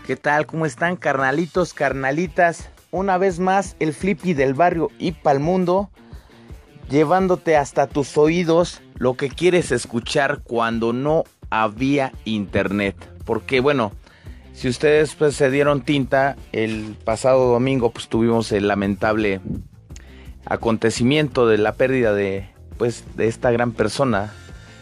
[0.06, 0.46] ¿Qué tal?
[0.46, 2.70] ¿Cómo están carnalitos, carnalitas?
[2.92, 5.90] Una vez más el flippy del barrio y pa'l mundo,
[6.92, 12.96] llevándote hasta tus oídos lo que quieres escuchar cuando no había internet.
[13.26, 13.94] Porque bueno,
[14.54, 19.42] si ustedes pues se dieron tinta, el pasado domingo pues tuvimos el lamentable
[20.46, 24.32] acontecimiento de la pérdida de pues de esta gran persona,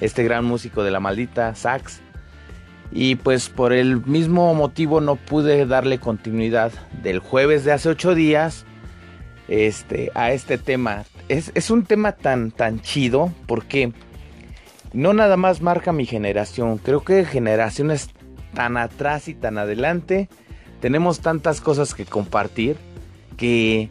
[0.02, 2.02] este gran músico de la maldita sax.
[2.96, 8.14] Y pues por el mismo motivo no pude darle continuidad del jueves de hace ocho
[8.14, 8.66] días
[9.48, 11.06] este, a este tema.
[11.28, 13.94] Es, es un tema tan, tan chido porque
[14.94, 18.12] no nada más marca mi generación, creo que generaciones
[18.54, 20.30] tan atrás y tan adelante
[20.80, 22.78] tenemos tantas cosas que compartir
[23.38, 23.90] que,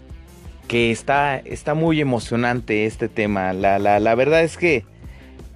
[0.69, 3.53] que está, está muy emocionante este tema.
[3.53, 4.85] La, la, la verdad es que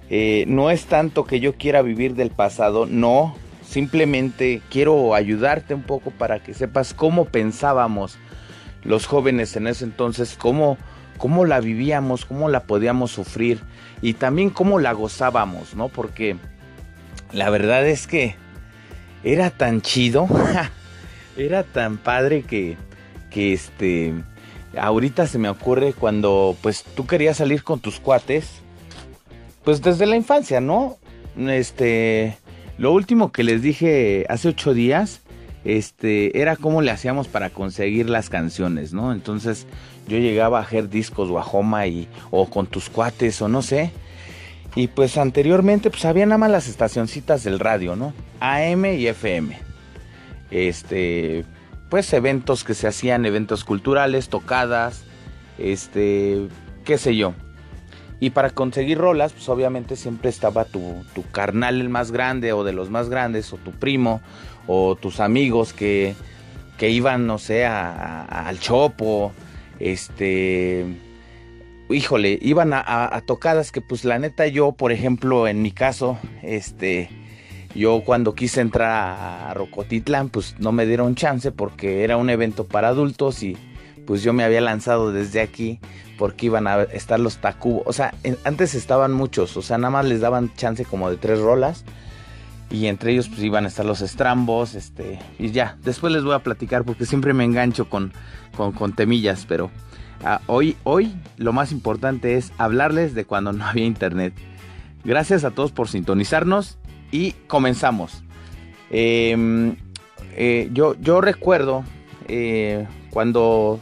[0.09, 3.35] eh, no es tanto que yo quiera vivir del pasado, no,
[3.67, 8.17] simplemente quiero ayudarte un poco para que sepas cómo pensábamos
[8.83, 10.77] los jóvenes en ese entonces, cómo,
[11.17, 13.59] cómo la vivíamos, cómo la podíamos sufrir
[14.01, 15.89] y también cómo la gozábamos, ¿no?
[15.89, 16.37] Porque
[17.33, 18.35] la verdad es que
[19.23, 20.27] era tan chido,
[21.37, 22.77] era tan padre que,
[23.29, 24.13] que este,
[24.77, 28.61] ahorita se me ocurre cuando pues tú querías salir con tus cuates,
[29.67, 30.95] pues desde la infancia, ¿no?
[31.37, 32.37] Este,
[32.77, 35.19] lo último que les dije hace ocho días,
[35.65, 39.11] este, era cómo le hacíamos para conseguir las canciones, ¿no?
[39.11, 39.67] Entonces
[40.07, 43.91] yo llegaba a hacer discos Guajoma y, o con tus cuates o no sé.
[44.73, 48.13] Y pues anteriormente pues había nada más las estacioncitas del radio, ¿no?
[48.39, 49.59] AM y FM.
[50.49, 51.43] Este,
[51.89, 55.03] pues eventos que se hacían, eventos culturales, tocadas,
[55.57, 56.47] este,
[56.85, 57.33] qué sé yo.
[58.19, 62.63] Y para conseguir rolas, pues obviamente siempre estaba tu, tu carnal el más grande o
[62.63, 64.21] de los más grandes, o tu primo,
[64.65, 66.15] o tus amigos que,
[66.77, 69.33] que iban, no sé, a, al chopo,
[69.79, 70.85] este,
[71.89, 72.83] híjole, iban a,
[73.15, 77.09] a, tocadas que pues la neta yo, por ejemplo, en mi caso, este,
[77.75, 82.65] yo cuando quise entrar a Rocotitlán, pues no me dieron chance porque era un evento
[82.65, 83.55] para adultos y
[84.07, 85.79] pues yo me había lanzado desde aquí
[86.17, 87.83] porque iban a estar los Tacubos.
[87.85, 88.15] O sea,
[88.45, 91.83] antes estaban muchos, o sea, nada más les daban chance como de tres rolas.
[92.69, 96.33] Y entre ellos pues iban a estar los estrambos, este, y ya, después les voy
[96.33, 98.11] a platicar porque siempre me engancho con,
[98.57, 99.71] con, con temillas, pero
[100.21, 104.33] uh, hoy, hoy lo más importante es hablarles de cuando no había internet.
[105.05, 106.77] Gracias a todos por sintonizarnos
[107.09, 108.23] y comenzamos.
[108.89, 109.73] Eh,
[110.35, 111.85] eh, yo, yo recuerdo
[112.27, 113.79] eh, cuando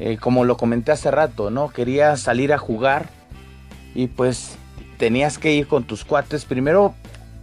[0.00, 1.70] eh, como lo comenté hace rato, ¿no?
[1.70, 3.08] Querías salir a jugar
[3.96, 4.56] y pues
[4.96, 6.44] tenías que ir con tus cuates.
[6.44, 6.94] Primero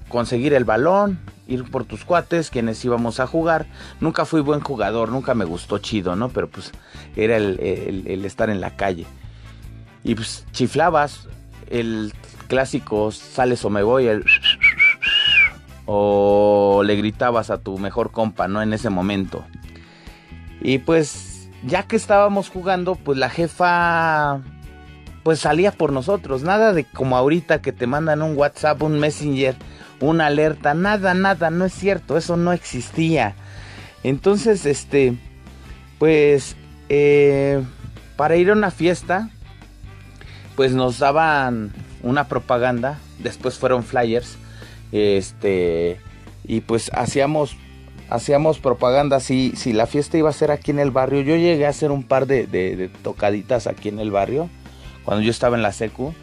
[0.08, 3.66] conseguir el balón, ir por tus cuates, quienes íbamos a jugar.
[4.00, 6.30] Nunca fui buen jugador, nunca me gustó chido, ¿no?
[6.30, 6.72] Pero pues
[7.18, 9.06] era el, el, estar en la calle.
[10.06, 11.28] Y pues chiflabas
[11.70, 12.14] el
[12.48, 14.24] clásico sales o me voy, el...
[15.88, 18.64] O le gritabas a tu mejor compa, ¿no?
[18.64, 19.46] En ese momento.
[20.60, 21.35] Y pues
[21.66, 24.42] ya que estábamos jugando, pues la jefa
[25.24, 29.56] pues salía por nosotros, nada de como ahorita que te mandan un WhatsApp, un Messenger,
[30.00, 33.34] una alerta, nada, nada, no es cierto, eso no existía.
[34.04, 35.18] Entonces, este,
[35.98, 36.56] pues,
[36.90, 37.64] eh,
[38.18, 39.32] para ir a una fiesta,
[40.56, 41.74] pues nos daban
[42.04, 44.38] una propaganda, después fueron flyers,
[44.92, 46.00] este,
[46.44, 47.58] y pues hacíamos
[48.10, 51.22] hacíamos propaganda si, si la fiesta iba a ser aquí en el barrio.
[51.22, 54.50] Yo llegué a hacer un par de, de, tocaditas aquí en el barrio
[55.04, 56.14] cuando yo estaba en la secu.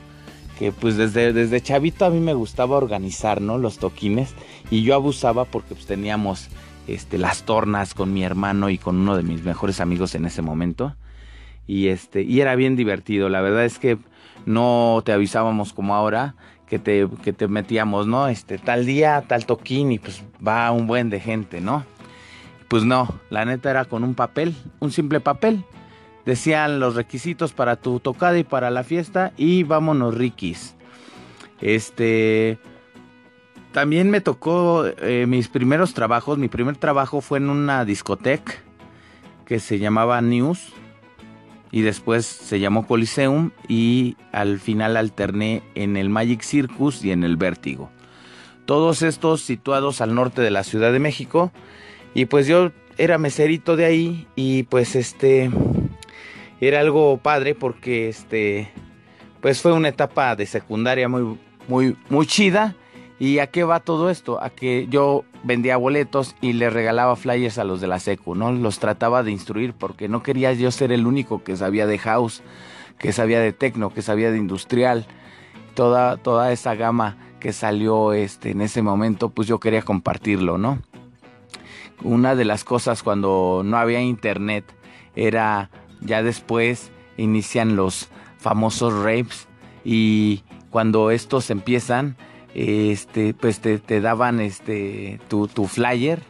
[0.59, 3.59] Que pues desde, desde chavito a mí me gustaba organizar, ¿no?
[3.59, 4.35] Los toquines.
[4.71, 6.49] Y yo abusaba porque pues teníamos
[6.87, 10.43] este, las tornas con mi hermano y con uno de mis mejores amigos en ese
[10.43, 10.95] momento.
[11.67, 13.29] Y, este, y era bien divertido.
[13.29, 13.99] La verdad es que
[14.47, 16.35] no te avisábamos como ahora
[16.73, 18.29] que te, que te metíamos, ¿no?
[18.29, 21.85] Este, tal día, tal toquín y pues va un buen de gente, ¿no?
[22.69, 25.67] Pues no, la neta era con un papel, un simple papel.
[26.25, 30.75] Decían los requisitos para tu tocada y para la fiesta y vámonos riquis.
[31.61, 32.59] Este,
[33.73, 36.39] también me tocó eh, mis primeros trabajos.
[36.39, 38.55] Mi primer trabajo fue en una discoteca
[39.45, 40.73] que se llamaba News
[41.73, 47.25] y después se llamó Coliseum y al final alterné en el Magic Circus y en
[47.25, 47.91] el Vértigo.
[48.67, 51.51] Todos estos situados al norte de la Ciudad de México
[52.15, 55.51] y pues yo era meserito de ahí y pues este
[56.61, 58.71] era algo padre porque este
[59.41, 62.77] pues fue una etapa de secundaria muy muy muy chida
[63.23, 64.43] ¿Y a qué va todo esto?
[64.43, 68.53] A que yo vendía boletos y le regalaba flyers a los de la secu, ¿no?
[68.53, 72.43] Los trataba de instruir porque no quería yo ser el único que sabía de house,
[72.99, 75.07] que sabía de techno, que sabía de industrial.
[75.75, 80.79] Toda, toda esa gama que salió este, en ese momento, pues yo quería compartirlo, ¿no?
[82.05, 84.65] una de las cosas cuando no había internet
[85.15, 89.47] era ya después inician los famosos rapes
[89.85, 92.17] y cuando estos empiezan
[92.55, 96.23] este pues te, daban este tu, tu flyer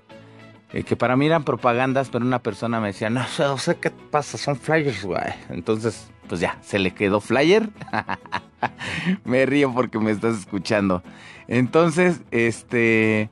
[0.73, 3.91] eh, que para mí eran propagandas pero una persona me decía no o sea qué
[3.91, 5.07] pasa son flyers
[5.51, 7.69] entonces pues ya se le quedó flyer.
[9.25, 11.03] Me río porque me estás escuchando.
[11.47, 13.29] Entonces este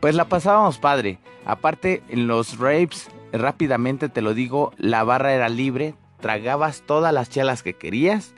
[0.00, 1.18] pues la pasábamos padre.
[1.44, 7.28] Aparte, en los rapes, rápidamente te lo digo, la barra era libre, tragabas todas las
[7.28, 8.34] chelas que querías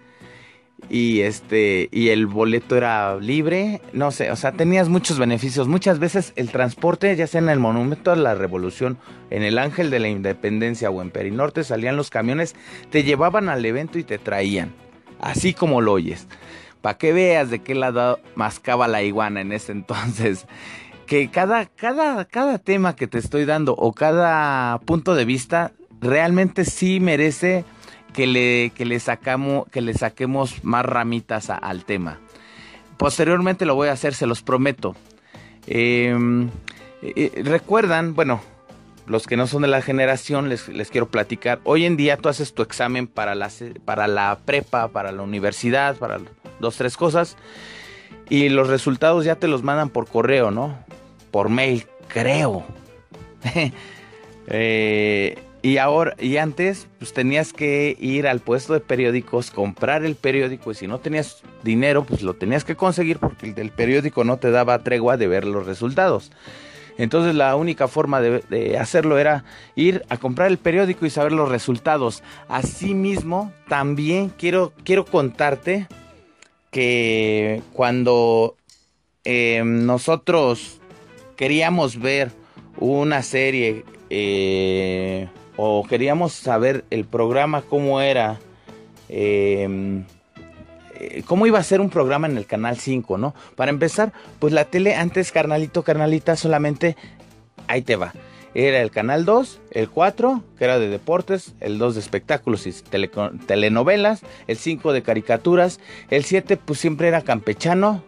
[0.89, 5.69] y este y el boleto era libre, no sé, o sea, tenías muchos beneficios.
[5.69, 8.99] Muchas veces el transporte, ya sea en el Monumento a la Revolución,
[9.31, 12.55] en el Ángel de la Independencia o en Perinorte salían los camiones,
[12.91, 14.73] te llevaban al evento y te traían,
[15.21, 16.27] así como lo oyes.
[16.81, 20.47] Para que veas de qué lado mascaba la iguana en ese entonces
[21.11, 26.65] que cada, cada, cada tema que te estoy dando o cada punto de vista realmente
[26.65, 27.65] sí merece
[28.13, 32.19] que le, que le, sacamos, que le saquemos más ramitas al tema.
[32.97, 34.95] Posteriormente lo voy a hacer, se los prometo.
[35.67, 36.49] Em,
[37.03, 38.41] eh, eh, recuerdan, bueno,
[39.07, 41.61] los que no son de la generación, les, les, quiero platicar.
[41.65, 43.51] Hoy en día tú haces tu examen para la,
[43.85, 46.19] para la prepa, para la universidad, para
[46.61, 47.37] dos, tres cosas.
[48.29, 50.77] Y los resultados ya te los mandan por correo, ¿no?
[51.31, 52.65] por mail, creo.
[54.53, 60.17] Eh, y ahora, y antes, pues tenías que ir al puesto de periódicos, comprar el
[60.17, 64.25] periódico, y si no tenías dinero, pues lo tenías que conseguir porque el del periódico
[64.25, 66.31] no te daba tregua de ver los resultados.
[66.97, 69.45] Entonces la única forma de, hacerlo era
[69.75, 72.23] ir a comprar el periódico y saber los resultados.
[72.49, 75.87] Asimismo, también quiero, quiero contarte
[76.71, 78.57] que cuando
[79.25, 80.79] eh, nosotros
[81.37, 82.33] queríamos ver
[82.77, 85.29] una serie eh,
[85.63, 88.41] o queríamos saber el programa cómo era,
[89.11, 90.05] em,
[90.95, 93.35] eh, cómo iba a ser un programa en el canal 5, ¿no?
[93.57, 96.97] Para empezar, pues la tele antes, carnalito, carnalita, solamente
[97.67, 98.15] ahí te va.
[98.55, 102.73] Era el canal 2, el 4, que era de deportes, el 2 de espectáculos y
[103.47, 108.03] telenovelas, el 5 de caricaturas, el 7 pues siempre era campechano,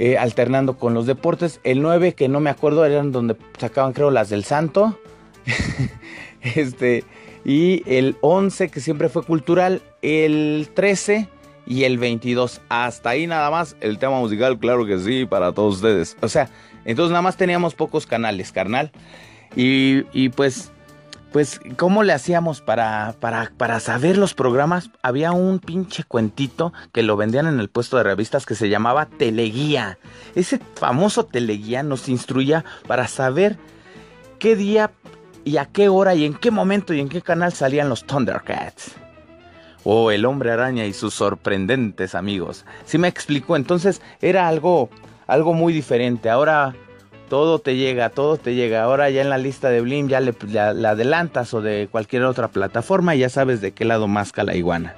[0.00, 1.60] eh, alternando con los deportes.
[1.62, 4.98] El 9, que no me acuerdo, eran donde sacaban creo las del Santo.
[6.56, 7.04] este,
[7.44, 9.82] y el 11, que siempre fue cultural.
[10.02, 11.28] El 13
[11.66, 12.60] y el 22.
[12.68, 16.16] Hasta ahí nada más el tema musical, claro que sí, para todos ustedes.
[16.20, 16.48] O sea,
[16.84, 18.92] entonces nada más teníamos pocos canales, carnal.
[19.54, 20.72] Y, y pues
[21.32, 24.90] pues, ¿cómo le hacíamos para, para, para saber los programas?
[25.00, 29.06] Había un pinche cuentito que lo vendían en el puesto de revistas que se llamaba
[29.06, 29.98] Teleguía.
[30.34, 33.56] Ese famoso Teleguía nos instruía para saber
[34.38, 34.92] qué día
[35.44, 38.92] y a qué hora y en qué momento y en qué canal salían los Thundercats.
[39.84, 42.64] O el hombre araña y sus sorprendentes amigos.
[42.84, 44.90] Si me explico, entonces era algo,
[45.26, 46.30] algo muy diferente.
[46.30, 46.74] Ahora
[47.28, 48.84] todo te llega, todo te llega.
[48.84, 52.48] Ahora ya en la lista de Blim ya le la, adelantas o de cualquier otra
[52.48, 54.94] plataforma y ya sabes de qué lado masca la iguana.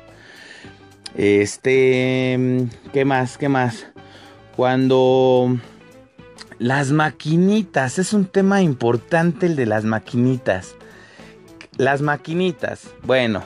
[1.14, 3.38] Este, ¿qué más?
[3.38, 3.86] ¿Qué más?
[4.56, 5.56] Cuando
[6.58, 10.74] las maquinitas, es un tema importante el de las maquinitas.
[11.76, 13.42] Las maquinitas, bueno,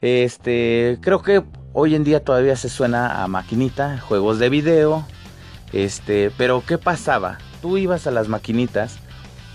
[0.00, 5.06] este, creo que hoy en día todavía se suena a maquinita, juegos de video,
[5.72, 7.38] este, pero ¿qué pasaba?
[7.66, 8.98] tú ibas a las maquinitas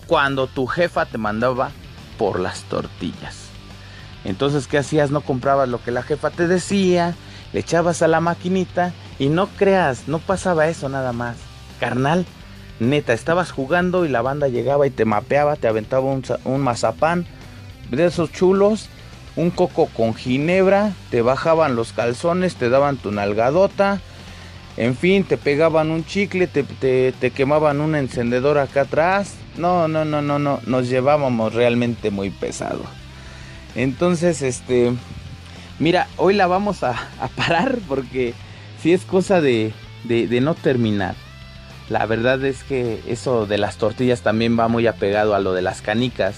[0.05, 1.71] cuando tu jefa te mandaba
[2.17, 3.45] por las tortillas.
[4.25, 5.11] Entonces, ¿qué hacías?
[5.11, 7.15] No comprabas lo que la jefa te decía,
[7.53, 11.37] le echabas a la maquinita y no creas, no pasaba eso nada más.
[11.79, 12.25] Carnal,
[12.81, 17.25] neta, estabas jugando y la banda llegaba y te mapeaba, te aventaba un, un mazapán
[17.89, 18.89] de esos chulos,
[19.35, 24.01] un coco con ginebra, te bajaban los calzones, te daban tu nalgadota
[24.77, 29.35] en fin, te pegaban un chicle, te, quemaban un encendedor acá atrás.
[29.57, 30.59] No, no, no, no, no.
[30.65, 32.81] Nos llevábamos realmente muy pesado.
[33.75, 34.93] Entonces, este.
[35.79, 36.95] Mira, hoy la vamos a,
[37.35, 38.33] parar porque
[38.81, 39.73] si es cosa de,
[40.03, 41.15] de, no terminar.
[41.91, 45.61] La verdad es que eso de las tortillas también va muy apegado a lo de
[45.61, 46.35] las canicas.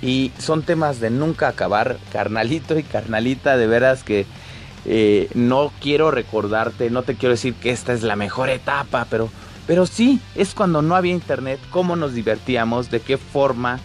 [0.00, 4.24] Y son temas de nunca acabar, carnalito y carnalita, de veras que
[4.86, 9.28] eh, no quiero recordarte, no te quiero decir que esta es la mejor etapa, pero,
[9.66, 13.78] pero sí, es cuando no había internet, cómo nos divertíamos, de qué forma.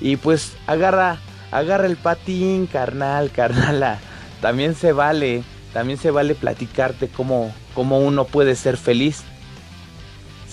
[0.00, 1.18] Y pues agarra,
[1.50, 3.98] agarra el patín, carnal, carnala.
[4.40, 5.42] También se vale,
[5.72, 9.24] también se vale platicarte cómo, cómo uno puede ser feliz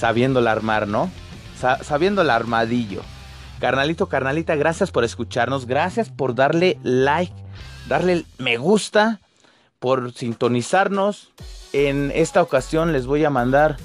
[0.04, 1.10] sabiéndola armar, ¿no?
[1.82, 3.04] sabiendo el armadillo.
[3.62, 7.34] Carnalito, carnalita, gracias por escucharnos, gracias por darle like,
[7.88, 9.22] darle me gusta,
[9.80, 11.32] por sintonizarnos.
[11.72, 13.78] En esta ocasión les voy a mandar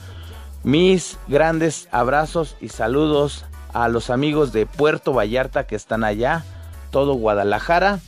[0.64, 6.42] mis grandes abrazos y saludos a los amigos de Puerto Vallarta que están allá,
[6.90, 8.00] todo Guadalajara,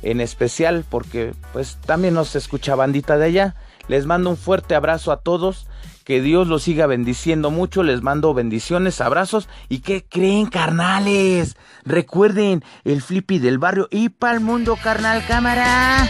[0.00, 3.56] en especial porque pues también nos escucha bandita de allá.
[3.88, 5.66] Les mando un fuerte abrazo a todos.
[6.08, 7.82] Que Dios los siga bendiciendo mucho.
[7.82, 9.46] Les mando bendiciones, abrazos.
[9.68, 11.58] ¿Y qué creen, carnales?
[11.84, 16.08] Recuerden el flippy del barrio y el mundo, carnal cámara.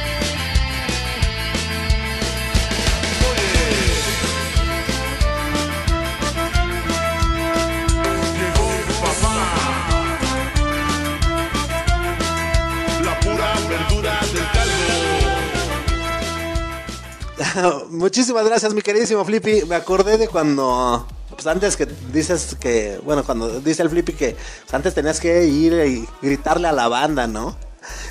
[17.91, 19.65] Muchísimas gracias, mi queridísimo Flippy.
[19.67, 21.07] Me acordé de cuando.
[21.31, 23.01] Pues antes que dices que.
[23.05, 26.89] Bueno, cuando dice el Flippy que pues antes tenías que ir y gritarle a la
[26.89, 27.57] banda, ¿no?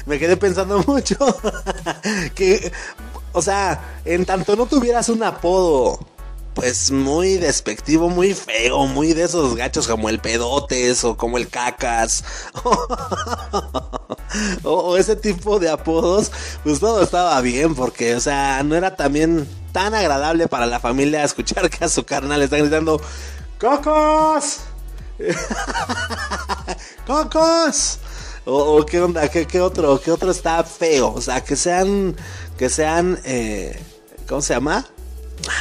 [0.05, 1.17] Me quedé pensando mucho.
[2.35, 2.71] que.
[3.33, 5.99] O sea, en tanto no tuvieras un apodo
[6.58, 11.49] pues muy despectivo, muy feo, muy de esos gachos como el pedotes o como el
[11.49, 12.24] cacas
[14.64, 16.32] o, ese tipo de apodos,
[16.64, 21.24] pues todo estaba bien porque, o sea, no era también tan agradable para la familia
[21.24, 22.99] escuchar que a su carnal están gritando
[23.60, 24.62] ¡Cocos!
[27.05, 27.99] ¡Cocos!
[28.45, 32.16] O, qué onda, ¿Qué, otro, qué otro está feo, o sea, que sean,
[32.58, 33.80] que sean, eh,
[34.28, 34.88] ¿cómo se llama?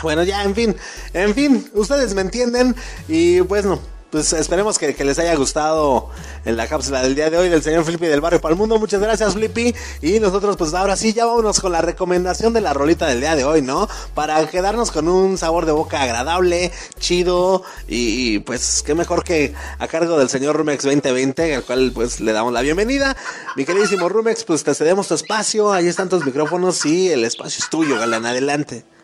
[0.02, 0.76] Bueno, ya, en fin,
[1.12, 2.74] en fin, ustedes me entienden
[3.08, 3.80] y pues no.
[4.10, 6.10] Pues esperemos que, les haya gustado
[6.44, 8.78] en la cápsula del día de hoy del señor Flippy del Barrio para el Mundo.
[8.78, 9.74] Muchas gracias, Flippy.
[10.00, 13.34] Y nosotros, pues ahora sí, ya vámonos con la recomendación de la rolita del día
[13.34, 13.88] de hoy, ¿no?
[14.14, 16.70] Para quedarnos con un sabor de boca agradable,
[17.00, 17.64] chido.
[17.88, 22.32] Y, pues, qué mejor que a cargo del señor Rumex 2020, al cual pues le
[22.32, 23.16] damos la bienvenida.
[23.56, 25.72] Mi queridísimo Rumex, pues te cedemos tu espacio.
[25.72, 28.24] Ahí están tus micrófonos y el espacio es tuyo, galán.
[28.24, 28.95] Adelante.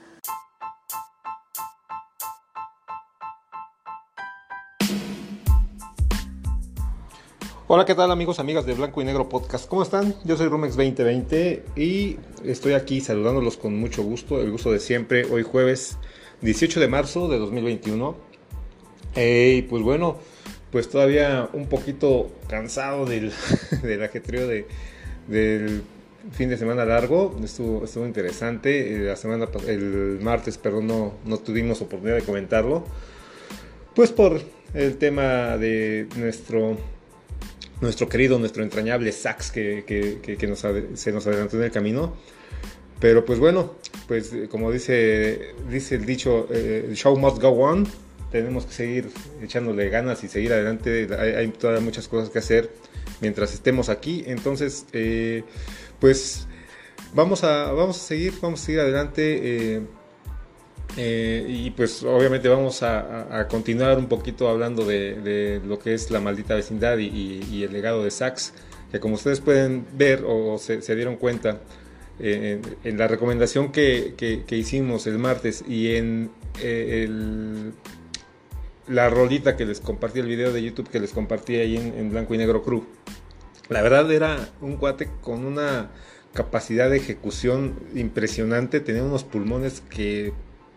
[7.75, 9.67] Hola, ¿qué tal amigos, amigas de Blanco y Negro Podcast?
[9.67, 10.15] ¿Cómo están?
[10.25, 15.25] Yo soy Rumex 2020 y estoy aquí saludándolos con mucho gusto, el gusto de siempre,
[15.25, 15.97] hoy jueves
[16.43, 18.15] 18 de marzo de 2021.
[19.17, 20.19] Y pues bueno,
[20.71, 23.33] pues todavía un poquito cansado del,
[23.83, 24.67] del ajetreo de,
[25.27, 25.83] del
[26.33, 31.39] fin de semana largo, estuvo, estuvo interesante, eh, la semana, el martes, perdón, no, no
[31.39, 32.85] tuvimos oportunidad de comentarlo,
[33.95, 34.43] pues por
[34.75, 36.77] el tema de nuestro
[37.83, 40.65] nuestro querido, nuestro entrañable Sax que, que, nos,
[40.95, 42.15] se nos adelantó en el camino.
[43.01, 43.75] Pero pues bueno,
[44.07, 47.87] pues eh, como dice, dice el dicho, eh, el show must go on.
[48.31, 49.11] Tenemos que seguir
[49.43, 51.09] echándole ganas y seguir adelante.
[51.19, 52.71] Hay, todavía muchas cosas que hacer
[53.21, 54.23] mientras estemos aquí.
[54.27, 55.43] Entonces, eh,
[55.99, 56.47] pues
[57.13, 59.41] vamos a, vamos a seguir, vamos a seguir adelante.
[59.43, 59.81] Eh,
[60.97, 66.55] y pues obviamente vamos a, continuar un poquito hablando de, lo que es la maldita
[66.55, 68.53] vecindad y, el legado de Sachs,
[68.91, 71.61] que como ustedes pueden ver o se, dieron cuenta
[72.21, 76.31] eh, en, la recomendación que, hicimos el martes y en
[76.61, 77.09] eh,
[78.89, 82.11] la rolita que les compartí, el video de YouTube que les compartí ahí en, en
[82.11, 82.85] blanco y negro crew.
[83.71, 85.91] La verdad era un cuate con una
[86.35, 90.33] capacidad de ejecución impresionante, tenía unos pulmones que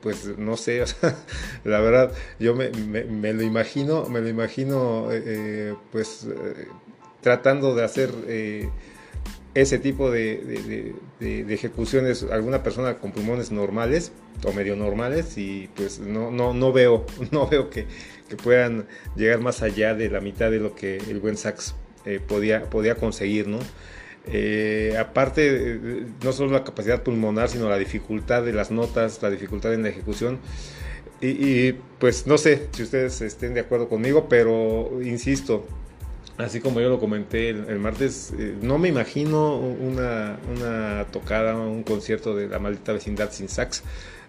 [0.05, 0.83] pues no sé,
[1.63, 6.67] la verdad, yo me, lo imagino, me lo imagino, eh, eh, pues eh,
[7.21, 8.11] tratando de hacer
[9.55, 14.11] ese tipo de, ejecuciones, alguna persona con pulmones normales
[14.43, 17.87] o medio normales, y pues no, no, no veo, no veo que,
[18.43, 18.85] puedan
[19.15, 21.73] llegar más allá de la mitad de lo que el buen sax
[22.27, 23.57] podía, podía conseguir, ¿no?
[24.28, 25.80] Eh, aparte,
[26.23, 29.89] no solo la capacidad pulmonar, sino la dificultad de las notas, la dificultad en la
[29.89, 30.39] ejecución.
[31.21, 35.65] Y, pues no sé si ustedes estén de acuerdo conmigo, pero insisto,
[36.38, 41.84] así como yo lo comenté el, martes, eh, no me imagino una, una, tocada, un
[41.84, 43.84] concierto de la maldita vecindad sin sax.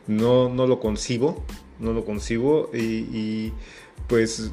[0.06, 1.44] No, no lo concibo,
[1.80, 2.70] no lo concibo.
[2.72, 3.52] Y, y
[4.06, 4.50] pues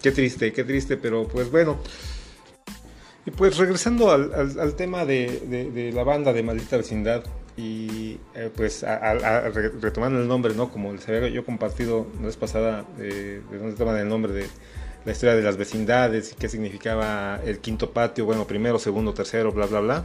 [0.00, 1.78] qué triste, qué triste, pero pues bueno.
[3.24, 7.22] Y pues regresando al, tema de, la banda de Maldita Vecindad
[7.56, 8.84] y eh, pues
[9.80, 10.70] retomando el nombre, ¿no?
[10.70, 14.46] Como les había yo compartido la vez pasada, eh, de dónde estaban el nombre de
[15.04, 19.52] la historia de las vecindades y qué significaba el quinto patio, bueno, primero, segundo, tercero,
[19.52, 20.04] bla, bla, bla.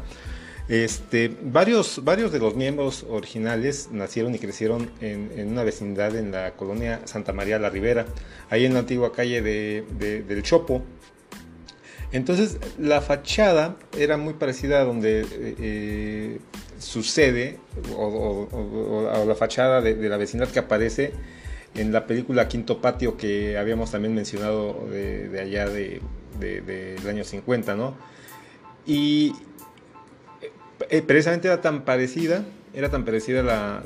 [0.70, 6.52] Este, varios, varios de los miembros originales nacieron y crecieron en, una vecindad en la
[6.52, 8.06] colonia Santa María la Ribera,
[8.50, 9.84] ahí en la antigua calle de-
[10.28, 10.84] del Chopo.
[12.12, 15.28] Entonces, la fachada era muy parecida a donde eh,
[15.60, 16.40] eh,
[16.80, 17.58] sucede,
[17.96, 21.14] o, la fachada de, de la vecindad que aparece
[21.76, 26.02] en la película Quinto Patio que habíamos también mencionado de, de allá de,
[26.40, 27.96] de- del año 50, ¿no?
[28.86, 29.34] Y
[30.90, 33.82] eh, precisamente era tan parecida, era tan parecida la,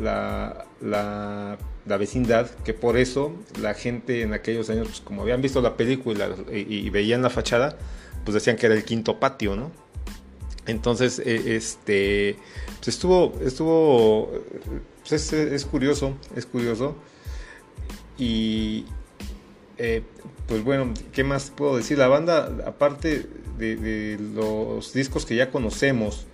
[0.80, 1.58] la,
[1.98, 6.30] vecindad que por eso la gente en aquellos años, pues, como habían visto la película
[6.52, 7.78] y veían la fachada,
[8.24, 9.72] pues decían que era el quinto patio, ¿no?
[10.68, 12.38] Entonces, eh, este,
[12.78, 14.32] pues estuvo, estuvo,
[15.08, 16.96] pues es, curioso, es curioso.
[18.18, 18.86] Y,
[19.78, 20.04] eh,
[20.48, 21.98] pues bueno, ¿qué más puedo decir?
[21.98, 23.26] La banda, aparte
[23.58, 26.28] de, los discos que ya conocemos,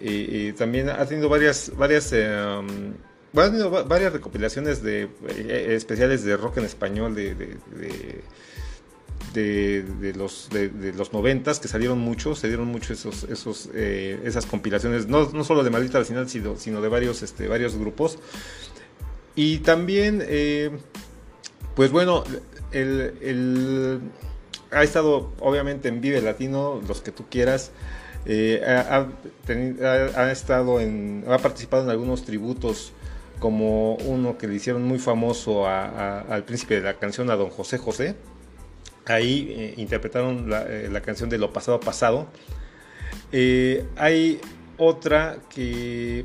[0.00, 2.94] eh, también ha tenido varias, varias, um,
[3.32, 5.08] varias recopilaciones de
[5.74, 7.58] especiales de rock en español de-
[9.40, 14.46] de, los de, los noventas que salieron muchos, se dieron mucho esos, esos eh, esas
[14.46, 18.18] compilaciones, no, no solo de Maldita Vecindad, sino, sino de varios, este, varios grupos.
[19.34, 20.70] Y también, eh,
[21.74, 22.24] pues bueno,
[22.72, 24.00] el, el-
[24.70, 27.70] ha estado obviamente en Vive Latino, los que tú quieras.
[28.24, 29.06] eh, ha,
[30.16, 32.92] ha estado en, ha participado en algunos tributos,
[33.38, 37.76] como uno que le hicieron muy famoso al príncipe de la canción, a don José
[37.78, 38.16] José.
[39.06, 42.26] Ahí eh, interpretaron la, eh, la canción de Lo Pasado Pasado.
[43.32, 44.40] Eh, hay
[44.78, 46.24] otra que,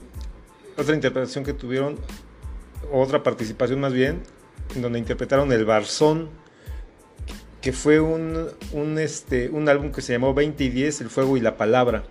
[0.77, 1.97] otra interpretación que tuvieron,
[2.91, 4.23] otra participación más bien,
[4.75, 6.29] en donde interpretaron El Barzón,
[7.61, 11.37] que fue un, un, este, un álbum que se llamó 20 y 10, El Fuego
[11.37, 12.03] y la Palabra.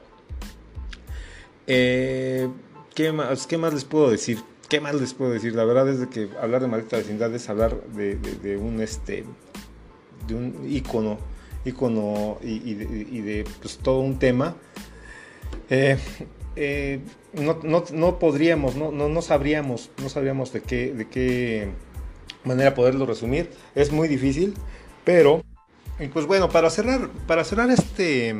[1.67, 4.39] ¿qué, más, ¿Qué más les puedo decir?
[4.69, 5.55] ¿Qué más les puedo decir?
[5.55, 9.25] La verdad es que hablar de maldita vecindad es hablar de, de- de un este
[10.31, 11.19] de un ícono,
[11.65, 14.57] ícono y, de, pues, todo un tema.
[15.69, 15.99] Eh,
[16.57, 17.01] eh,
[17.35, 21.69] no, no- no podríamos, no, no, no sabríamos, no sabríamos de qué, de qué
[22.45, 23.51] manera poderlo resumir.
[23.75, 24.55] Es muy difícil,
[25.05, 25.43] pero
[25.99, 28.35] y pues bueno, para cerrar, para cerrar este,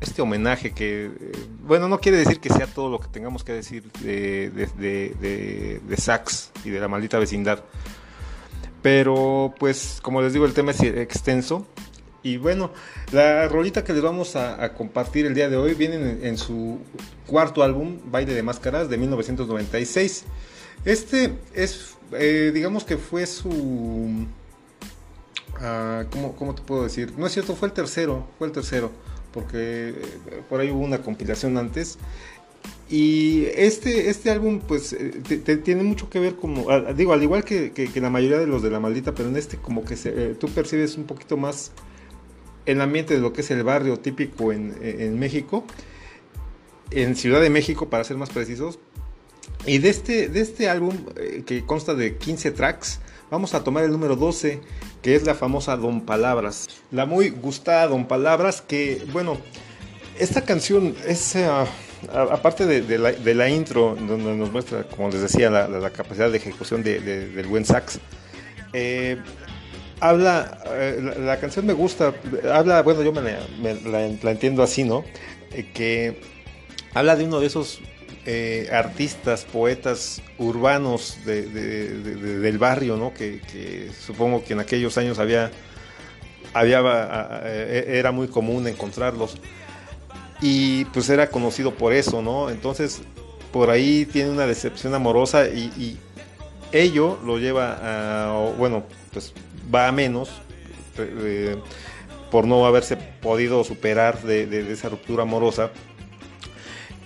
[0.00, 3.52] este homenaje que, eh, bueno, no quiere decir que sea todo lo que tengamos que
[3.52, 7.64] decir de, de, de, de- de Sax y de la maldita vecindad.
[8.82, 11.66] Pero pues como les digo, el tema es extenso.
[12.24, 12.70] Y bueno,
[13.10, 16.78] la rolita que les vamos a, compartir el día de hoy viene en, en su
[17.26, 20.24] cuarto álbum, Baile de Máscaras, de 1996.
[20.84, 24.26] Este es, eh, digamos que fue su...
[25.60, 27.12] ah, ¿cómo, ¿Cómo te puedo decir?
[27.16, 28.90] No es cierto, fue el tercero, fue el tercero,
[29.32, 31.98] porque eh, por ahí hubo una compilación antes.
[32.90, 37.12] Y este, este álbum, pues, eh, te- te- tiene mucho que ver como, ah, digo,
[37.14, 39.96] al igual que, la mayoría de los de la maldita, pero en este como que
[40.04, 41.72] eh, tú percibes un poquito más
[42.66, 45.64] el ambiente de lo que es el barrio típico en, en México,
[46.90, 48.78] en Ciudad de México, para ser más precisos.
[49.66, 53.00] Y de este, de este álbum, eh, que consta de 15 tracks,
[53.30, 54.60] vamos a tomar el número 12,
[55.00, 56.68] que es la famosa Don Palabras.
[56.90, 59.38] La muy gustada Don Palabras, que, bueno,
[60.18, 61.66] esta canción es, eh, a-
[62.10, 66.38] aparte de, la, de la intro, donde nos muestra, como les decía, la, capacidad de
[66.38, 67.98] ejecución de- de- del buen sax,
[68.72, 69.18] eh,
[70.00, 72.12] habla, eh, la, canción me gusta,
[72.52, 75.04] habla, bueno, yo me la, entiendo así, ¿no?
[75.52, 76.20] Eh, que
[76.94, 77.80] habla de uno de esos
[78.72, 83.12] artistas, poetas urbanos de- de- de- de- del barrio, ¿no?
[83.12, 85.50] Que, que supongo que en aquellos años había,
[86.54, 86.80] había
[87.44, 89.38] eh, era muy común encontrarlos
[90.42, 92.50] y pues era conocido por eso, ¿no?
[92.50, 93.00] Entonces
[93.52, 95.98] por ahí tiene una decepción amorosa y,
[96.72, 99.34] ello lo lleva a, bueno, pues
[99.72, 100.30] va a menos
[100.96, 101.54] eh,
[102.30, 105.70] por no haberse podido superar de esa ruptura amorosa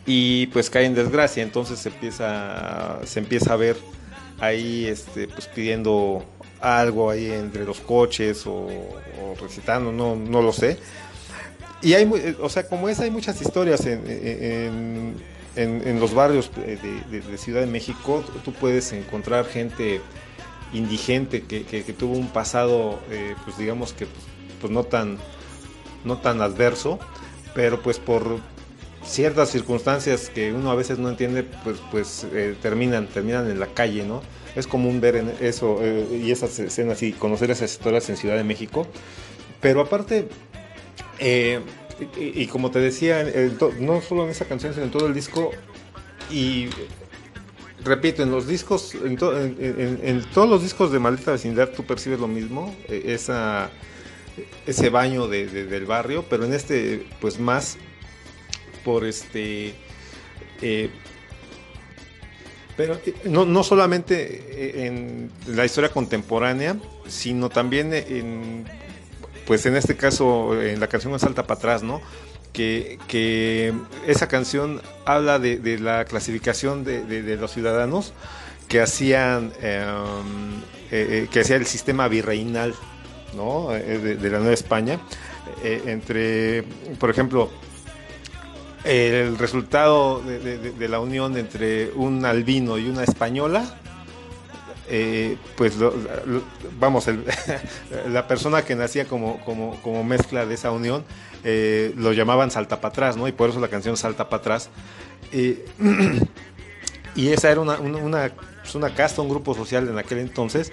[0.07, 3.77] y pues cae en desgracia, entonces se empieza, se empieza a ver
[4.39, 6.25] ahí este, pues pidiendo
[6.61, 10.79] algo ahí entre los coches o, o recitando, no, no lo sé.
[11.83, 15.15] Y hay, eh, o sea, como es, hay muchas historias en, en,
[15.57, 18.25] en- en los barrios de, de- de Ciudad de México.
[18.45, 20.01] Tú puedes encontrar gente
[20.73, 24.25] indigente que, que- que tuvo un pasado, eh, pues digamos que pues,
[24.61, 25.19] pues, no tan
[26.05, 26.99] no tan adverso,
[27.55, 28.39] pero pues por
[29.05, 33.67] ciertas circunstancias que uno a veces no entiende, pues pues eh, terminan terminan en la
[33.69, 34.23] calle, ¿no?
[34.55, 38.37] Es común ver en eso eh, y esas escenas y conocer esas historias en Ciudad
[38.37, 38.87] de México.
[39.61, 40.29] Pero aparte,
[41.19, 41.61] eh,
[42.17, 43.25] y, como te decía,
[43.81, 45.51] no solo en esa canción, sino en todo el disco,
[46.31, 46.69] y
[47.85, 51.71] repito, en los discos, en, to- en- en- en todos los discos de Maldita Vecindad
[51.71, 53.71] tú percibes lo mismo, esa,
[54.67, 57.79] ese baño de- de- del barrio, pero en este, pues más
[58.85, 59.75] por este...
[60.63, 60.91] eh,
[62.77, 66.77] pero eh, no, no solamente en la historia contemporánea,
[67.09, 68.65] sino también en,
[69.47, 72.01] pues en este caso, en la canción Salta para atrás, ¿no?
[72.53, 73.73] Que, que
[74.07, 78.13] esa canción habla de, de la clasificación de, de- los ciudadanos
[78.69, 79.87] que hacían, eh,
[80.91, 82.75] eh, eh, que hacía el sistema virreinal,
[83.37, 83.75] ¿no?
[83.75, 84.99] Eh, de, la Nueva España,
[85.63, 86.65] entre,
[86.99, 87.51] por ejemplo,
[88.85, 93.79] el resultado de la unión entre un albino y una española,
[94.89, 95.75] eh, pues
[96.79, 97.07] vamos,
[98.09, 101.05] la persona que nacía como, como, mezcla de esa unión
[101.45, 103.27] eh, lo llamaban salta para atrás, ¿no?
[103.29, 104.71] Y por eso la canción salta para atrás.
[105.33, 105.65] Eh,
[107.15, 108.33] y esa era una, una,
[108.63, 110.71] pues, una casta, un grupo social en aquel entonces.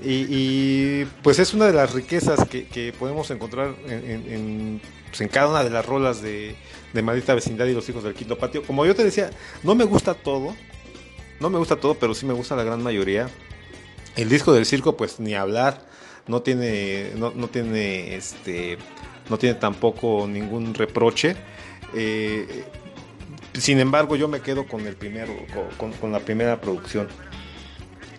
[0.00, 5.28] Y, pues es una de las riquezas que, podemos encontrar en, en- en, pues, en
[5.28, 6.54] cada una de las rolas de,
[6.92, 8.62] de Maldita Vecindad y Los Hijos del Quinto Patio.
[8.62, 9.30] Como yo te decía,
[9.64, 10.54] no me gusta todo,
[11.40, 13.28] no me gusta todo, pero sí me gusta la gran mayoría.
[14.16, 15.86] El disco del circo, pues ni hablar,
[16.26, 18.78] no tiene, no, tiene, este,
[19.30, 21.36] no tiene tampoco ningún reproche.
[21.94, 22.64] Eh,
[23.54, 25.32] sin embargo, yo me quedo con el primero,
[25.76, 27.08] con, la primera producción.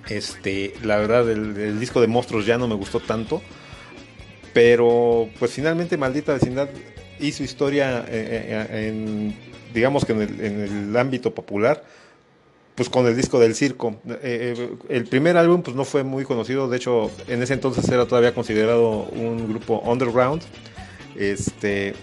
[0.07, 3.41] Este, la verdad, el, disco de Monstruos ya no me gustó tanto.
[4.53, 6.69] Pero, pues finalmente, Maldita Vecindad
[7.19, 9.33] hizo historia eh, eh,
[9.73, 11.83] digamos que en el ámbito popular,
[12.79, 13.99] pues con el disco del circo.
[14.07, 16.69] Eh, eh, el primer álbum, pues no fue muy conocido.
[16.69, 20.41] De hecho, en ese entonces era todavía considerado un grupo underground.
[21.17, 21.93] Este,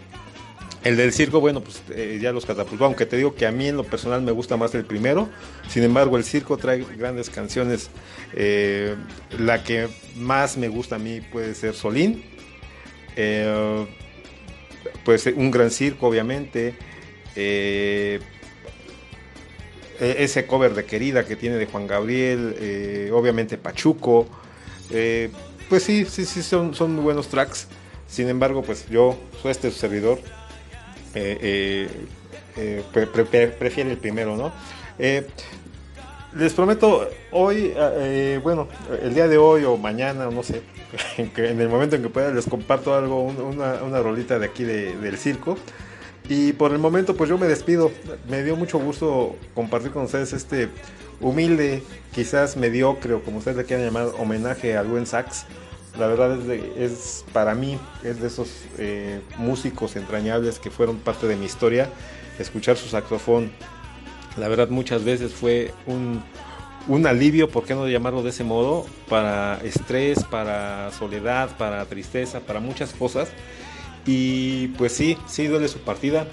[0.85, 3.69] el del circo, bueno, pues eh, ya los catapultó, aunque te digo que a mí
[3.69, 5.31] en lo personal me gusta más el primero.
[5.67, 7.89] Sin embargo, el circo trae grandes canciones.
[8.35, 12.23] La que más me gusta a mí puede ser Solín.
[13.17, 13.87] Eh,
[15.07, 16.75] pues un gran circo, obviamente.
[20.01, 24.27] Eh, ese cover de Querida que tiene de Juan Gabriel, eh, obviamente Pachuco.
[24.91, 25.31] Eh,
[25.69, 27.67] pues sí, sí, sí, son, muy buenos tracks.
[28.09, 30.19] Sin embargo, pues yo soy este servidor.
[31.15, 31.89] eh,
[32.93, 34.53] pre- pre- pre- prefiere el primero, ¿no?
[36.35, 37.73] Les prometo, hoy,
[38.43, 38.69] bueno,
[39.03, 40.63] el día de hoy o mañana, no sé,
[41.17, 44.97] en, el momento en que pueda, les comparto algo, un- una, rolita de aquí de-
[44.97, 45.57] del circo.
[46.29, 47.91] Y por el momento, pues yo me despido.
[48.29, 50.69] Me dio mucho gusto compartir con ustedes este
[51.21, 55.45] humilde, quizás mediocre, o como ustedes le quieran llamar, homenaje al buen sax.
[55.99, 60.99] La verdad es, de- es para mí, es de esos eh, músicos entrañables que fueron
[60.99, 61.89] parte de mi historia.
[62.39, 63.51] Escuchar su saxofón,
[64.37, 66.23] la verdad muchas veces fue un,
[66.87, 68.85] un alivio, ¿por qué no llamarlo de ese modo?
[69.09, 73.31] Para estrés, para soledad, para tristeza, para muchas cosas.
[74.07, 76.29] Y pues sí, sí duele su partida,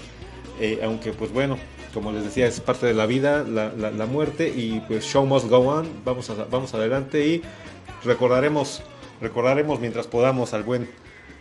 [0.60, 1.58] eh, aunque pues bueno,
[1.94, 5.48] como les decía, es parte de la vida, la, la- muerte y pues show must
[5.48, 7.42] go on, vamos, vamos adelante y
[8.04, 8.82] recordaremos,
[9.22, 10.88] recordaremos mientras podamos al buen,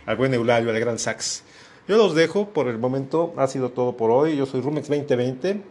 [0.05, 1.43] al buen Eulalio, al gran sax.
[1.87, 5.61] Yo los dejo, por el momento ha sido todo por hoy, yo soy Rumex 2020,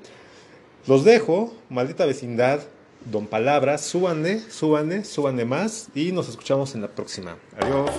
[0.87, 2.61] los dejo, maldita vecindad,
[3.11, 7.37] don Palabras, súbanle, súbanle, súbanle más y nos escuchamos en la próxima.
[7.61, 7.91] Adiós.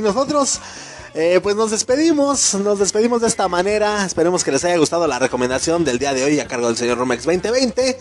[0.00, 0.60] Y nosotros,
[1.12, 2.54] eh, pues nos despedimos.
[2.54, 4.06] Nos despedimos de esta manera.
[4.06, 6.96] Esperemos que les haya gustado la recomendación del día de hoy a cargo del señor
[6.96, 7.98] Rumex 2020.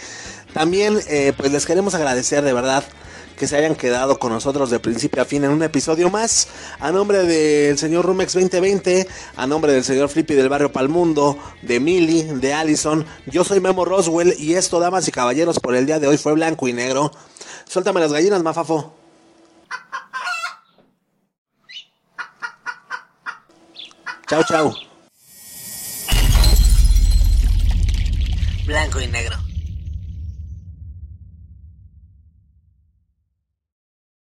[0.53, 2.85] También, eh, pues les queremos agradecer de verdad
[3.37, 6.47] que se hayan quedado con nosotros de principio a fin en un episodio más.
[6.79, 11.81] A nombre del señor Rumex 2020, a nombre del señor Flippy del barrio Palmundo, de
[11.81, 15.99] Mili, de Allison, yo soy Memo Roswell y esto, damas y caballeros, por el día
[15.99, 17.11] de hoy fue blanco y negro.
[17.67, 18.98] Suéltame las gallinas, mafafo.
[24.30, 24.71] Chao, chao.
[28.67, 29.48] Blanco y negro.